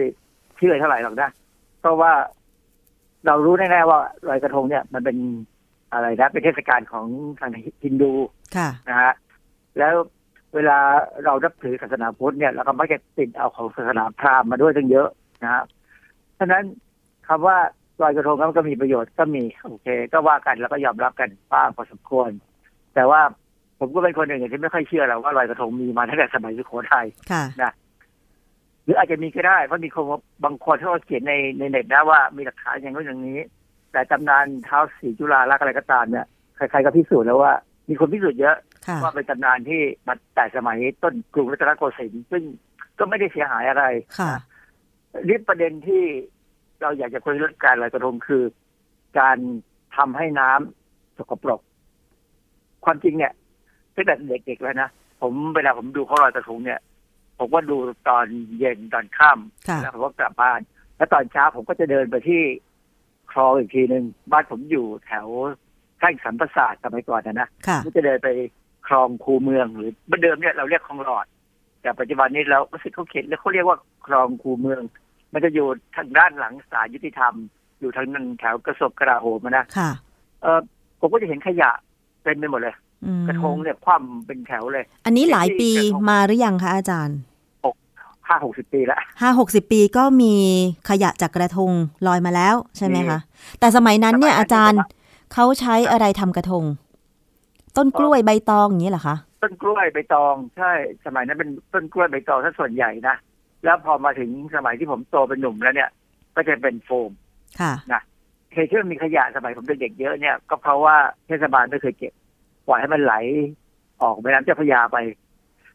[0.57, 1.29] เชื่อเท่าไหร่หรอกนะ
[1.81, 2.13] เพราะว่า
[3.25, 5.17] เรารู้แน่ๆว่าลอยกระทงเนี่ย มันเป็น
[5.93, 7.05] อะไรนะเป็นเทศกาลของ
[7.39, 7.51] ทาง
[7.83, 8.11] ฮินดู
[8.55, 9.13] ค่ะนะฮะ
[9.77, 9.93] แล้ว
[10.55, 10.77] เวลา
[11.25, 15.09] เรานับถือศาสนาพุทธเนี่ยเราก็มักจะติดเอาของศาสนาพราหมณ์มาด้วยตั้งเยอะ
[15.43, 15.63] นะฮะ
[16.39, 16.63] ฉะนั้น
[17.27, 17.57] คำว่า
[18.01, 22.29] ลอยกระทงมันก็มีประโยชน์ก็มีโอเค ก็ว่ากันแล้วก็ยอมรับกันบ้างพอสมควร
[22.95, 23.21] แต่ว่า
[23.79, 27.43] ผมก็เป็นคนหนึ่งที่ไม่ค่อยเชื่อหรอกว่าลอยกระทงมีมาตั้งแต่สมัยสุโขทัยค่ะ
[28.83, 30.05] หรืออาจจะมีก็ได้เพราะมีคน
[30.43, 33.39] บางคนที่เขาเขียนในในเน็ตนะว่ามีหลักฐานอย่างนู้นอย่างนี้
[33.91, 36.25] แต่ตำนานเท้าสีจุฬาลักษณ์อะไรก็ตามเนี่ย
[36.55, 37.53] ใครๆก็พิสูจน์แล้วว่า
[37.89, 38.68] มีคนพิสูจน์เยอะค่ะ
[39.03, 42.43] ว่าเป็นตำนานที่มาแต่สมัยต้นกรุงรัตนโกสินทร์ซึ่ง
[42.99, 43.85] ก็ไม่ได้เสียหายอะไร
[44.19, 44.33] ค่ะ
[45.27, 46.03] นี่ประเด็นที่
[46.81, 48.43] เราอยากจะคุยเรื่องการลอยกระทงคือ
[49.19, 49.37] การ
[49.97, 51.61] ทำให้น้ำสกปรก
[52.85, 53.33] ความจริงเนี่ย
[53.95, 54.89] ตั้งแต่เด็กๆแล้วนะ
[55.21, 56.79] ผมเวลาผมดูเขาลอยกระทงเนี่ย
[57.37, 57.77] ผมก็ดู
[58.09, 58.25] ตอน
[58.59, 59.29] เย็นตอนค่
[59.67, 60.59] ค่ะำแล้วผมก็กลับบ้าน
[60.97, 62.41] แล้วตอนเช้าผมก็จะเดินไปที่
[63.31, 65.27] คลองอีกทีหนึ่งบ้านผมอยู่แถว
[65.99, 68.29] ใกล้สัมปราสาทสมัยก่อนนะนะค่ะก็จะเดินไป
[68.89, 71.25] คลองคูเมือง หรือเมื่อเดิมเนี่ยเราเรียกคลองหลอด
[71.81, 74.81] แต่ปัจจุบันนี้เรารู้สึกเขาเขียนแล้วเขาเรียกว่าคลองคูเมือง
[75.33, 77.33] มันจะอยู่ทางด้านหลังศาลยุติธรรม
[77.79, 79.91] อยู่ทางนั้นแถวกระทรวงกลาโหมอะนะค่ะ
[80.41, 80.59] เออ
[80.99, 81.71] ผมก็จะเห็นขยะ
[82.23, 82.75] เต็มไปหมดเลย
[83.05, 87.17] อืมกระทงเนี่ยคว่ำเป็นแถวเลย อันนี้หลายปีกระทงมาหรือยังคะอาจารย์
[88.27, 90.33] ห้าหกสิบปีแล้วห้าหกสิบปีก็มี
[90.89, 91.71] ขยะจากกระทง
[92.07, 93.19] ลอยมาแล้วใช่ไหมคะ
[93.59, 94.87] แต่สมัยนั้นเนี่ยสมัยนั้นอาจารย์เนี่ย
[95.33, 96.63] เขาใช้อะไรทำกระทง
[97.79, 100.71] ต้นกล้วยใบตองอย่างนี้เหรอคะต้นกล้วยใบตองใช่
[101.05, 103.15] สมัยนั้นเป็นต้นกล้วยใบตองถ้าส่วนใหญ่นะ
[103.63, 105.89] แล้วพอมาถึงสมัยที่ผมโตเป็นหนุ่มแล้วเนี่ย
[106.35, 107.11] ก็จะเป็นโฟม
[107.59, 107.73] ค่ะ
[108.51, 110.95] เคยที่มันมีขยะสมัยผมเป็นเด็กเยอะเนี่ย ก็เพราะว่า
[111.27, 112.13] เทศบาลไม่เคยเก็บ
[112.67, 113.13] ปล่อยให้มันไหล
[114.01, 114.97] ออกแม่น้ำเจ้าพระยาไป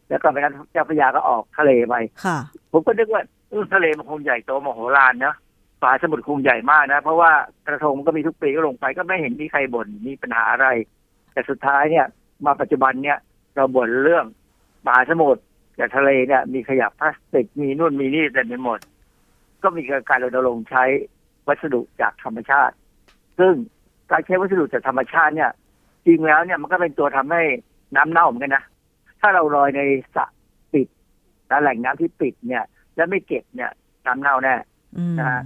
[0.09, 1.95] แล้วก็แม่น้ำเจ้าพระยาก็ออกทะเลไป
[2.25, 2.37] ค่ะ
[2.71, 5.35] ผมก็นึกว่าเออทะเลมันคงใหญ่โตมโหฬารเนอะ
[5.81, 7.31] ฝาสมุทรคงใหญ่มากนะ เพราะว่า
[7.67, 10.67] กระทงมันก็มีทุกปีก็ลงไปก็ไม่เห็นมีใครบ่นมีปัญหาอะไร
[11.35, 12.05] แต่สุดท้ายเนี่ย
[12.45, 13.17] มาปัจจุบันเนี่ย
[13.55, 14.25] เราบ่นเรื่อง
[14.85, 15.41] มหาสมุทร
[15.79, 18.79] กับทะเลเนี่ยมีขยะพลาสติกมีนู่นมีนี่เต็มไปหมด
[19.63, 20.83] ก็มีการรณรงค์ใช้
[21.47, 22.75] วัสดุจากธรรมชาติ
[23.39, 23.53] ซึ่ง
[24.11, 25.51] การใช้วัสดุจากธรรมชาติเนี่ย
[26.05, 27.41] จริงแล้วเนี่ยมันก็เป็นตัวทำให้
[27.95, 28.63] น้ำเน่าเหมือนกันนะ
[29.21, 29.81] ถ้าเราลอยใน
[30.15, 30.25] สระ
[30.73, 30.87] ปิด
[31.47, 32.63] และแหล่งน้ำที่ปิดเนี่ย
[32.95, 33.71] แล้วไม่เก็บเนี่ย
[34.05, 34.55] น้ำเน่าแน่
[34.97, 35.41] อืมนะฮะ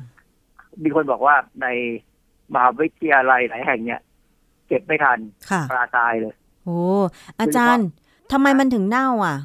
[0.83, 1.67] มีคนบอกว่าใน
[2.53, 4.01] มหาวิทยาลัยหลายแห่งเนี่ย
[4.69, 6.33] เก็บไม่ทันค่ะปลาตายเลย
[6.65, 6.79] โอ้
[7.39, 7.87] อาจารย์
[8.31, 9.37] ทำไมมันถึงเน่าอะ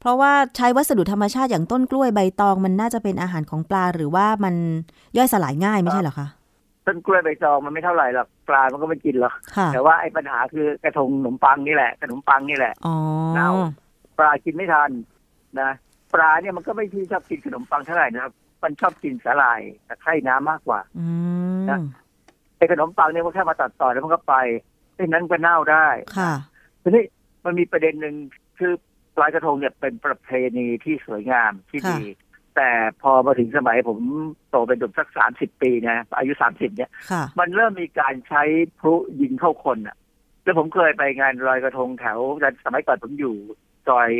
[0.00, 4.54] เพราะว่าใช้วัสดุธรรมชาติอย่างต้นกล้วยใบตองมันน่าจะเป็นอาหารของปลาหรือว่ามัน
[5.16, 6.28] ย่อยสลายง่ายไม่ใช่เหรอคะ
[6.86, 12.96] ต้นกล้วยใบตองมันไม่เท่าไหร่หรอกปลา มันก็ไม่กินหรอกค่ะแต่ว่าไอ้ปัญหาคือกระทงขนมปังนี่แหละขนมปังนี่แหละอ๋อ
[13.34, 13.48] เน่า
[14.18, 14.90] ปลากินไม่ทัน
[15.60, 15.70] นะ
[16.14, 21.06] ปลาเนี่ยมันก็ไม่ที่ชอบกินขนมปังเท่าไหร่นะครับ มันชอบกินสาหร่ายตะไคร่น้ำมากกว่าอื
[21.60, 21.78] มนะ
[22.56, 24.34] ไอ้ขนมปังเนี่ยมันแค่มาตัดต่อแล้วมันก็ไป
[24.96, 25.88] ไอ้นั้นก็เน่าได้
[26.18, 26.32] ค่ะ
[26.82, 27.04] ทีนี้
[27.44, 28.14] มันมีประเด็นหนึ่ง
[28.58, 28.72] คือ
[29.20, 32.04] ลอยกระทงเนี่ยเป็นประเพณีที่สวยงามที่ค่ะดี
[32.56, 32.70] แต่
[33.02, 33.98] พอมาถึงสมัยผม
[34.50, 38.42] โตเป็นหนุ่มสักสามสิบปีนะอายุสามสิบเนี่ยค่ะมันเริ่มมีการใช้
[38.80, 39.96] พลุยิงเข้าคนอะ
[40.42, 42.18] แล้วผมเคยไปงานลอยกระทงแถว
[42.64, 43.34] สมัยก่อนผมอยู่
[43.88, 44.10] ซอย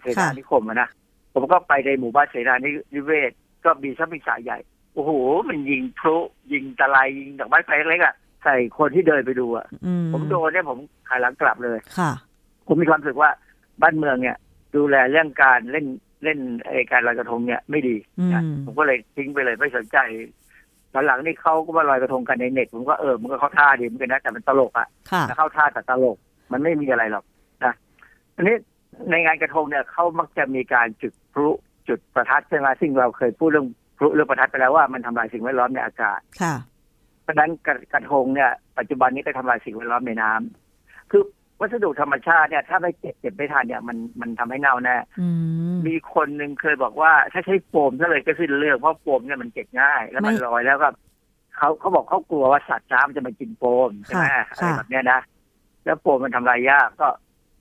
[0.00, 0.88] เสนานิคมอะนะ
[1.34, 2.54] ผมก็ไปในหมู่บ้านเสนา
[2.94, 3.32] นิเวศ
[3.64, 4.58] ก็มีชัพมิสาใหญ่
[4.94, 5.10] โอ้โห
[5.48, 6.16] มันยิงพลุ
[6.52, 8.14] ยิงตะไลยิงดอกไม้ไฟเล็กๆอะ
[8.44, 10.78] ใส่คนที่เดินไปดูอะอืมผมโดนเนี่ยผม
[11.08, 12.10] ขายหลังกลับเลยค่ะ
[12.66, 13.30] ผมมีความรู้สึกว่า
[13.82, 14.36] บ้านเมืองเนี่ย
[14.76, 15.86] ดูแลเรื่องการเล่น
[16.24, 17.96] เล่นไอ้การลอยกระทงเนี่ยไม่ดี
[18.32, 19.98] นะอืมผมก็เลยทิ้งไปเลยไม่สนใจ
[20.94, 26.16] ตอนหลังนี่เขาก็มาลอยกระทงกันในเน็ตผมก็เออมันก็เข้าท่าดีเหมือนกันนะแต่มันตลกอะค่ะนะเข้าท่าแต่ตลก
[26.52, 27.24] มันไม่มีอะไรหรอก
[27.64, 27.74] นะ
[28.36, 28.56] ทีนี้
[29.10, 31.48] ในงานกระทงเนี่ยเขามักจะมีการจุดพลุ
[31.88, 33.68] จุดประทัดใช่ไหมซึ่งเราเคยพูดเรื่อง
[34.02, 36.54] พลุเรื่องประทัดไปแล้วว่ามันทำลายสิ่งแวดล้อมในอากาศค่ะ
[37.22, 41.22] เพราะฉะนั้นกระกระทงเนี่ย ปัจจุบันนี้ก็ทำลายสิ่งแวดล้อมในน้ำคือ
[41.60, 45.28] วัสดุธรรมชาติเนี่ย ถ้าไม่เก็บเก็บไม่ทันเนี่ยมันมันทำให้เน่าแน่อื
[45.74, 50.88] มมีคนหนึ่งเคยบอกว่า ถ้าใช้โฟมซะเลยก็สิ้นเรื่องเพราะโฟมเนี่ยมันเก็บง่าย แล้วมันไม่ลอยแล้วก็
[51.56, 55.20] เขาเขาบอกเขากลัวว่าสัตว์น้ำจะมากินโฟมใช่ไหมค่ะอะไรค่ะแบบเนี้ยนะ
[55.84, 57.08] แล้วโฟมมันทำลายยากก็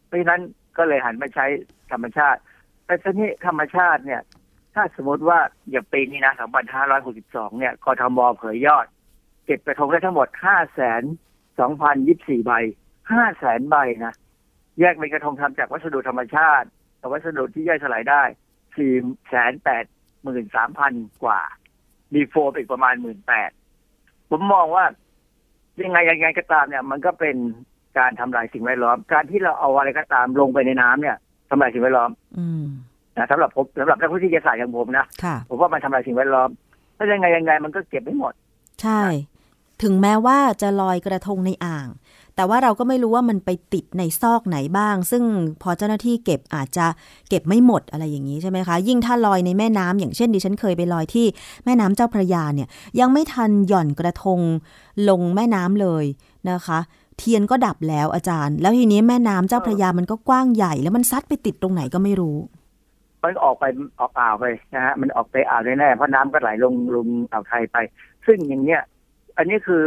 [0.08, 0.42] เพราะฉะนั้น
[0.78, 1.46] ก็เลยหันมาใช้
[1.92, 2.40] ธรรมชาติ
[2.86, 4.22] แต่ทีนี้ธรรมชาติเนี่ย
[4.74, 6.34] ถ้าสมมติว่าอย่างปีนี้นะ
[6.96, 8.86] 2562 เนี่ยกทมเผยยอด
[9.46, 10.46] เก็บกระทงได้ทั้งหมด 5
[10.78, 10.82] 2
[11.58, 11.64] 0 2
[12.28, 12.52] 4 ใบ
[13.02, 14.16] 5แสนใบนะ
[14.80, 16.68] แยกเป็นกระทงทำจากวัสดุธรรมชาติ
[17.00, 18.24] กับวัสดุที่ย่อยสลายได้
[18.72, 19.54] 4แสน
[19.90, 20.94] 8หมื่นสามพัน
[21.24, 21.42] กว่า
[22.14, 23.50] มีโฟมอีกประมาณหมื่นแปด
[24.30, 24.86] ผมมองว่า
[25.84, 27.36] ยังไงยังไงก็ตามเนี่ย มันก็เป็น
[27.98, 31.18] การทำลายสิ่งแวดล้อม การที่เราเอาอะไรก็ตามลงไปในน้ำเนี่ย
[31.50, 32.66] ทำลายสิ่งแวดล้อมอืม
[33.18, 36.50] นะสำหรับผมสำหรับนักวิทยาศาสตร์อย่างผมนะค่ะผมว่ามันทำลายสิ่งแวดล้อม
[36.98, 38.34] ถ้ายังไงยังไงมันก็เก็บไม่หมด
[38.82, 39.02] ใช่
[39.84, 41.88] ถึงแม้ว่าจะลอยกระทงในอ่าง
[42.36, 45.24] แต่ว่าเราก็ไม่รู้ว่ามันไปติดในซอกไหนบ้าง ซึ่ง
[45.62, 46.86] พอเจ้าหน้าที่เก็บอาจจะ
[47.30, 51.26] เก็บไม่หมดอะไรอย่างนี้ใช่ไหมคะ ยิ่งถ้าลอยในแม่น้ำอย่างเช่นดิฉันเคยไปลอยที่
[51.66, 52.68] แม่น้ำเจ้าพระยาเนี่ย
[53.00, 54.40] ยังไม่ทันหย่อนกระทง
[55.10, 56.06] ลงแม่น้ำเลย
[56.50, 56.80] นะคะ
[57.18, 62.38] เทียนก็ดับแล้วอาจารย์ แล้วทีนี้แม่น้ำเจ้าพระยามันก็กว้างใหญ่ แล้วมันซัดไปติดตรงไหนก็ไม่รู้
[63.24, 63.66] มันออกไป
[64.00, 64.46] ออกอ่าวไป
[64.76, 67.78] นะฮะมันออกไปอ่าวแน่ๆเพราะน้ำก็ไหลลงลงอ่าวไทยไป
[68.26, 68.82] ซึ่งอย่างเนี้ย
[69.38, 69.84] อันนี้คือ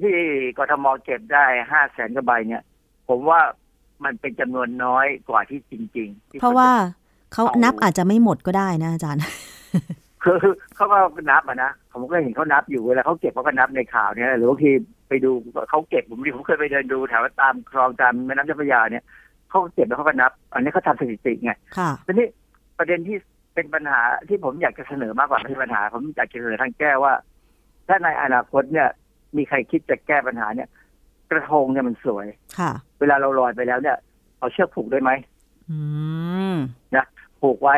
[0.00, 0.14] ที่
[0.58, 2.62] กทมเก็บได้ห้าแสนกว่าใบเนี่ย
[3.08, 3.40] ผมว่า
[4.04, 6.70] มันเป็นจำนวนน้อยกว่าที่จริงๆที่เพราะว่า
[7.32, 9.22] เขานับอาจจะไม่หมดก็ได้นะอาจารย์
[10.24, 10.36] คือ
[10.74, 10.98] เขาก็
[11.30, 14.70] นับอะนะผมก็เห็นเขานับอยู่เวลาเขาเก็บเขาก็นับในข่าวเนี่ยหรือบางที
[15.08, 15.30] ไปดู
[15.70, 19.04] เขาเก็บผมดิผมเคยไปเดินดูแถวตามคลองตามแม่น้ำเจ้าพระยาเนี่ย
[19.48, 22.26] เขาเก็บแล้วเขาก็นับ อันนี้เขาทำสถิติไงค่ะทีนี้
[22.78, 23.16] ประเด็นที่
[23.54, 27.12] เป็นปัญหาที่ผมอยากจะเสนอมากกว่าไม่ใช่ปัญหา ผมอยากจะเสนอทางแก้ว่า
[27.88, 28.88] ถ้าในอนาคตเนี่ย
[29.36, 30.68] มีใครคิดจะแก้ปัญหาเนี่ย
[31.30, 32.26] กระทงเนี่ยมันสวย
[32.58, 33.96] ค่ะ เวลาเราลอยไปแล้วเนี่ย
[34.38, 35.10] เอาเชือกผูกได้ไหม
[35.70, 35.78] อื
[36.54, 36.56] ม
[37.40, 37.76] ผูกไว้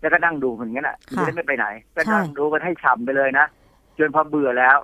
[0.00, 3.46] แล้วก็นั่งดูเหมือนกันอะค่ะจะได้ไม่ไปไหน ก็ใช่นั่งดูกันให้ฉ่ำไปเลยนะ
[3.98, 4.76] จนพอเบื่อแล้ว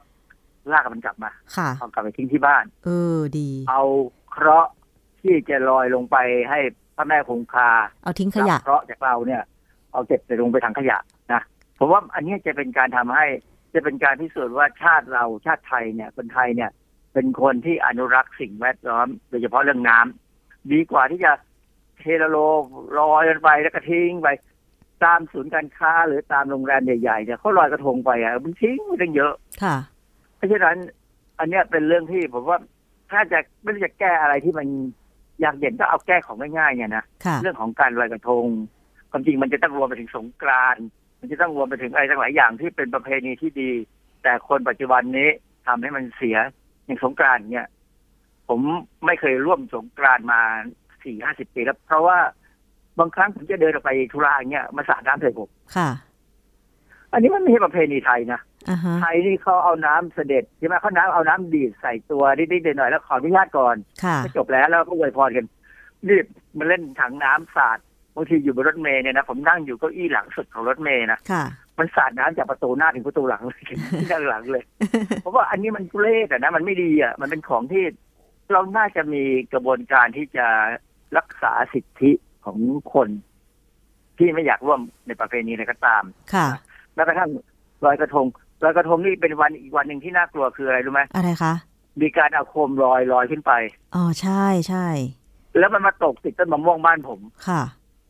[0.73, 3.83] ลากมันกลับมาค่ะเอากลับไปทิ้งที่บ้าน เออดี เอา
[4.31, 4.71] เคราะห์
[5.21, 6.17] ที่จะลอยลงไป
[6.51, 6.59] ให้
[6.97, 7.71] พระแม่คงคา
[8.05, 9.43] เอาทิ้งขยะรับเคราะห์จากเราเนี่ย
[9.93, 10.99] เอาเก็บใส่ลงไปถังขยะ
[11.33, 11.43] นะ
[11.79, 13.27] ผมว่าอันนี้จะเป็นการทำให้
[13.75, 16.71] จะเป็นการพิสูจน์ว่าชาติเราชาติไทยเนี่ยคนไทยเนี่ย
[17.13, 21.33] เป็นคนที่อนุรักษ์สิ่งแวดล้อม โดยเฉพาะเรื่องน้ำดีกว่าที่จะ
[21.99, 22.37] เทโล
[22.99, 24.29] ลอยกันไปแล้วก็ทิ้งไป
[25.05, 29.33] ตามศูนย์การค้าหรือตามโรงแรมใหญ่ๆเนี่ยเขาลอยกระทงไปอะมันทิ้งไปตั้งเยอะ
[29.63, 29.77] ค่ะ
[30.37, 30.77] เพราะฉะนั้น
[31.39, 32.59] อันเนี้ยเป็นเรื่องที่ผมว่า
[33.11, 34.67] ถ้าจะไม่รู้จะแก้อะไรที่มัน
[35.41, 38.47] อยากเด่นก็เอาแก้ของง่ายๆเนี่ยนะค่ะเรื่องของการลอยกระทง
[39.11, 40.85] ความจริงมันจะต้องรวมไปถึงสงกรานต์
[41.21, 43.71] มันจะต้องรวมไปถึงอะไรทั้งหลายอย่างที่เป็นประเพณีที่ดี
[44.23, 45.29] แต่คนปัจจุบันนี้
[45.67, 46.37] ทำให้มันเสีย
[46.85, 47.69] อย่างสงกรานต์เนี่ย
[48.49, 48.61] ผม
[49.07, 50.41] ไม่เคยร่วมสงกรานต์มา
[51.05, 52.19] สี่ห้าสิบปีแล้ว เพราะว่า
[52.99, 55.91] บางครั้งผมจะเดินออกไปธุระอย่างเงี้ยมาสาดน้ำใส่ผมค่ะ
[57.13, 58.41] อันนี้มันไม่ใช่ประเพณีไทยนะ
[58.71, 65.47] อ่าฮะไทยนี่เขาเอาน้ำเสด็จใช่ไหมเขาน้ำเอาน้ำดีดใส่ตัวนิดๆหน่อยๆแล้วขออนุญาตก่อนค่ะก็จบแล้วแล้วก็อวยพรกัน
[66.07, 66.19] นี่
[66.57, 67.79] มาเล่นถังน้ำสาด
[68.19, 71.45] บางทีอยู่บนรถเมล์เนี่ยนะผมนั่งอยู่เก้าอี้หลังสุดของรถเมล์นะค่ะ
[71.79, 73.63] มันสาดน้ำจากประตูหน้าถึงประตูหลังเลย
[73.99, 74.65] ที่ด้านหลังเลย
[75.23, 77.85] เพราะว่าอันนี้มันทุเรศอะนะ มันไม่ดีอะมันเป็นของที่
[78.53, 80.47] เราน่าจะมีกระบวนการที่จะ
[81.17, 82.13] รักษาสิทธิ
[82.45, 82.59] ของ
[82.95, 83.09] คน
[84.19, 86.05] ที่ไม่อยากร่วมในประเพณีอะไรก็ตาม
[86.35, 86.47] ค่ะ
[86.95, 87.31] แม้กระทั่ง
[87.85, 88.27] ลอยกระทง
[88.65, 91.55] ลอยกระทงนี่เป็นวันอีกวันหนึ่งที่น่ากลัวคืออะไรรู้ไหมอะไรคะ
[92.01, 93.53] มีการเอาโคมลอยลอยขึ้นไป
[93.95, 94.87] อ๋อใช่ใช่
[95.59, 97.63] แล้วมันมาตกติดต้นมะม่วงบ้านผม ค่ะ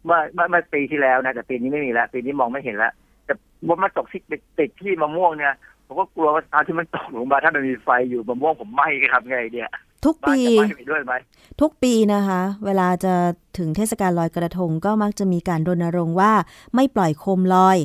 [0.04, 2.92] เมื่อเมื่อเมื่อปีที่แล้วนะแต่ปีนี้ไม่มีแล้วปีนี้มองไม่เห็นแล้ว
[3.24, 3.34] แต่
[3.66, 4.20] ว่ามันตกที่
[4.58, 5.54] ติดที่มะม่วงเนี่ย
[5.86, 9.70] ผมก็กลัวว่าตอนที่มันตกลงมาถ้ามันมีไฟอยู่มะม่วงผมไหม้ครับไงเนี่ย
[10.04, 11.12] ทุกบ้านปีจะไหม้ไปด้วยไหม
[11.60, 13.14] ทุกปีนะคะ เวลาจะ
[13.58, 16.32] ถึงเทศกาลลอยกระทงก็มักจะมีการรณรงค์ว่า
[16.74, 17.78] ไม่ปล่อยโคมลอย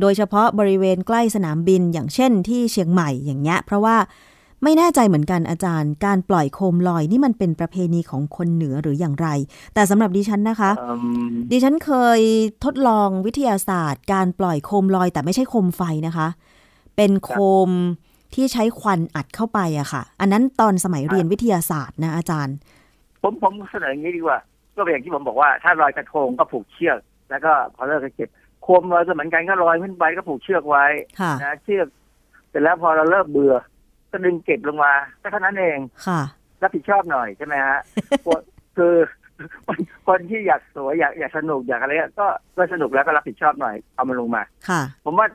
[0.00, 3.96] โดยเฉพาะบริเวณใกล้สนามบินอย่างเช่นที่เชียงใหม่อย่างเงี้ยเพราะว่า
[4.62, 9.28] ไม่แน่ใจเหมือนกันอาจารย์ การปล่อยโคมลอยนี่มันเป็นประเพณีของคนเหนือหรืออย่างไร
[9.74, 10.94] แต่สำหรับดิฉันนะคะอื
[11.28, 12.20] มดิฉันเคย
[12.64, 16.28] ทดลองวิทยาศาสตร์ การปล่อยโคมลอยแต่ไม่ใช่โคมไฟนะคะ
[16.96, 17.32] เป็นโค
[17.68, 17.70] ม
[18.34, 22.56] ที่ใช้ควันอัดเข้าไปอะค่ะ อันนั้นตอนสมัยเรียนวิทยาศาสตร์นะอาจารย์
[23.22, 24.38] ผมผมเสนออย่างนี้ดีกว่า
[24.76, 26.98] ก็เป็นอย่างที่ผมบอกว่า ถ้าลอยกระทงก็ผูกเชือก
[27.30, 28.28] แล้วก็พอเลิกก็เก็บ
[28.62, 30.86] โคมลอยก็เหมือนกันก็ลอยขึ้นไปก็ผูกเชือกไว้
[31.20, 31.86] ค่ะนะเชือก
[32.48, 33.54] เสร็จแล้วพอเราเลิกเบื่อ
[34.16, 34.92] ก็ดึงเก็บลงมา
[35.22, 36.20] ก็เท่านั้นเองค่ะ
[36.62, 37.78] รับผิดชอบหน่อยใช่ไหมฮะ
[38.76, 38.94] คือ
[39.66, 45.26] คนคนที่อยากสวยอยากอยากสนุกอยากอะไรก็ก็สนุกแล้วก็รับผิดชอบหน่อยเอามันลงมาค่ะ ผมว่า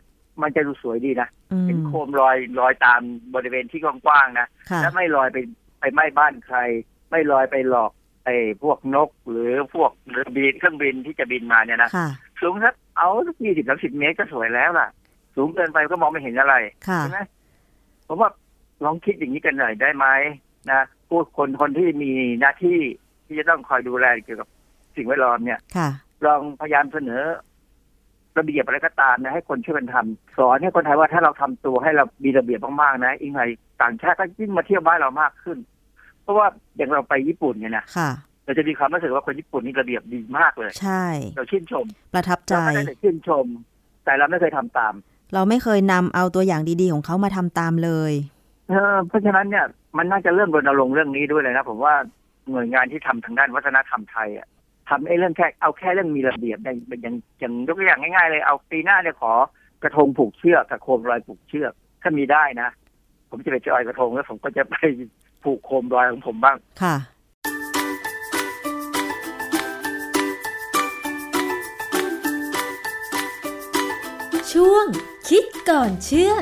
[0.41, 3.01] มันจะดูสวยดีนะอืมเป็นโคมลอยลอยตาม
[3.36, 5.38] บริเวณที่กว้างๆนะค่ะและไม่ลอยไป
[5.79, 6.57] ไปไหม้บ้านใคร
[7.11, 7.91] ไม่ลอยไปหลอก
[8.25, 12.07] ไอ้พวกนกหรือพวกเรือบินเครื่องบินที่จะบินมาเนี่ยนะค่ะ
[12.41, 14.88] สูงสักเอาสักยี่สิบสามสิบเมตรก็สวยแล้วล่ะ
[15.36, 16.55] สูงเกินไปก็มองไม่เห็นอะไร
[16.88, 17.19] ค่ะใช่ไหม
[18.07, 18.29] ผมว่า
[18.84, 20.05] ลองคิดอย่างนี้กันหน่อยได้ไหม
[20.71, 22.79] นะผู้คนคนที่มีหน้าที่
[23.25, 24.47] ที่จะต้องคอยดูแลเกี่ยวกับ
[24.95, 25.89] สิ่งแวดล้อมเนี่ยค่ะ
[26.25, 27.21] ลองพยายามเสนอ
[28.38, 33.49] ระเบียบอะไรก็ตามนะให้คนช่วยกันทำสอนให้คนไทยว่าถ้าเราทำตัวให้เรามีระเบียบมากๆนะอีกหน่อย
[33.82, 35.57] ต่างชาติก็ยิ่งมาเที่ยวบ้านเรามากขึ้น
[36.23, 38.09] เพราะว่าอย่างเราไปญี่ปุ่นเนี่ยนะค่ะ
[38.45, 41.05] เราจะมีความรู้สึกว่าคนญี่ปุ่นนี่ระเบียบดีมากเลย ใช่
[41.36, 43.45] เราชื่นชม ประทับใจเราไม่ได้แต่ชื่นชม
[44.05, 44.93] แต่เราไม่เคยทำตาม
[45.34, 48.13] เราไม่เคยนำเอาตัวอย่างดีๆของเขามาทำตามเลย
[49.07, 49.65] เพราะฉะนั้นเนี่ย
[49.97, 51.93] มันน่าจะเริ่มรณรงค์เรื่องนี้ด้วยเลยนะผมว่า
[52.51, 54.47] หน่วยงานที่ทำทางด้านวัฒนธรรมไทยอะ
[54.89, 59.34] ทำไอ้เรื่องแค่เอาแค่เรื่องมีระเบียบอย่างอย่างอย่างยกตัวอย่างง่ายๆ เลยเอาปีหน้าเนี่ยขอ
[59.84, 62.69] กระทงผูกเชือกกับโคมลอยผูกเชือกถ้ามีได้นะ
[63.30, 64.76] ผมจะไปจอยกระทงแล้วผมก็จะไป
[65.43, 66.95] ผูกโคมลอยของผมบ้างค่ะ
[74.51, 74.86] ช่วง
[75.30, 76.34] คิดก่อนเชื่อ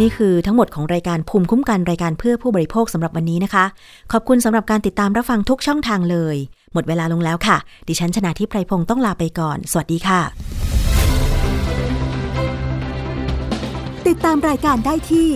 [0.00, 3.64] นี่คือทั้งหมดของรายการภูมิคุ้มกันรายการเพื่อผู้บริโภคสำหรับวันนี้นะคะ
[4.12, 6.36] ขอบคุณสำหรับการติดตามรับฟังทุกช่องทางเลย
[6.72, 7.56] หมดเวลาลงแล้วค่ะ
[7.88, 10.20] ดิฉันชนะทิพไพรพงศ์ต้องลาไปก่อน สวัสดีค่ะ
[14.08, 15.28] ติดตามรายการได้ที่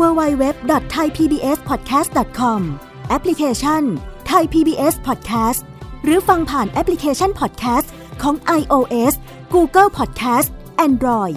[0.00, 2.60] www.thaipbspodcast.com
[3.08, 3.82] แอปพลิเคชัน
[4.30, 5.60] Thai PBS Podcast
[6.04, 7.86] หรือฟังผ่านแอปพลิเคชัน Podcast
[8.22, 9.14] ของ iOS
[9.54, 10.48] Google Podcast
[10.86, 11.36] Android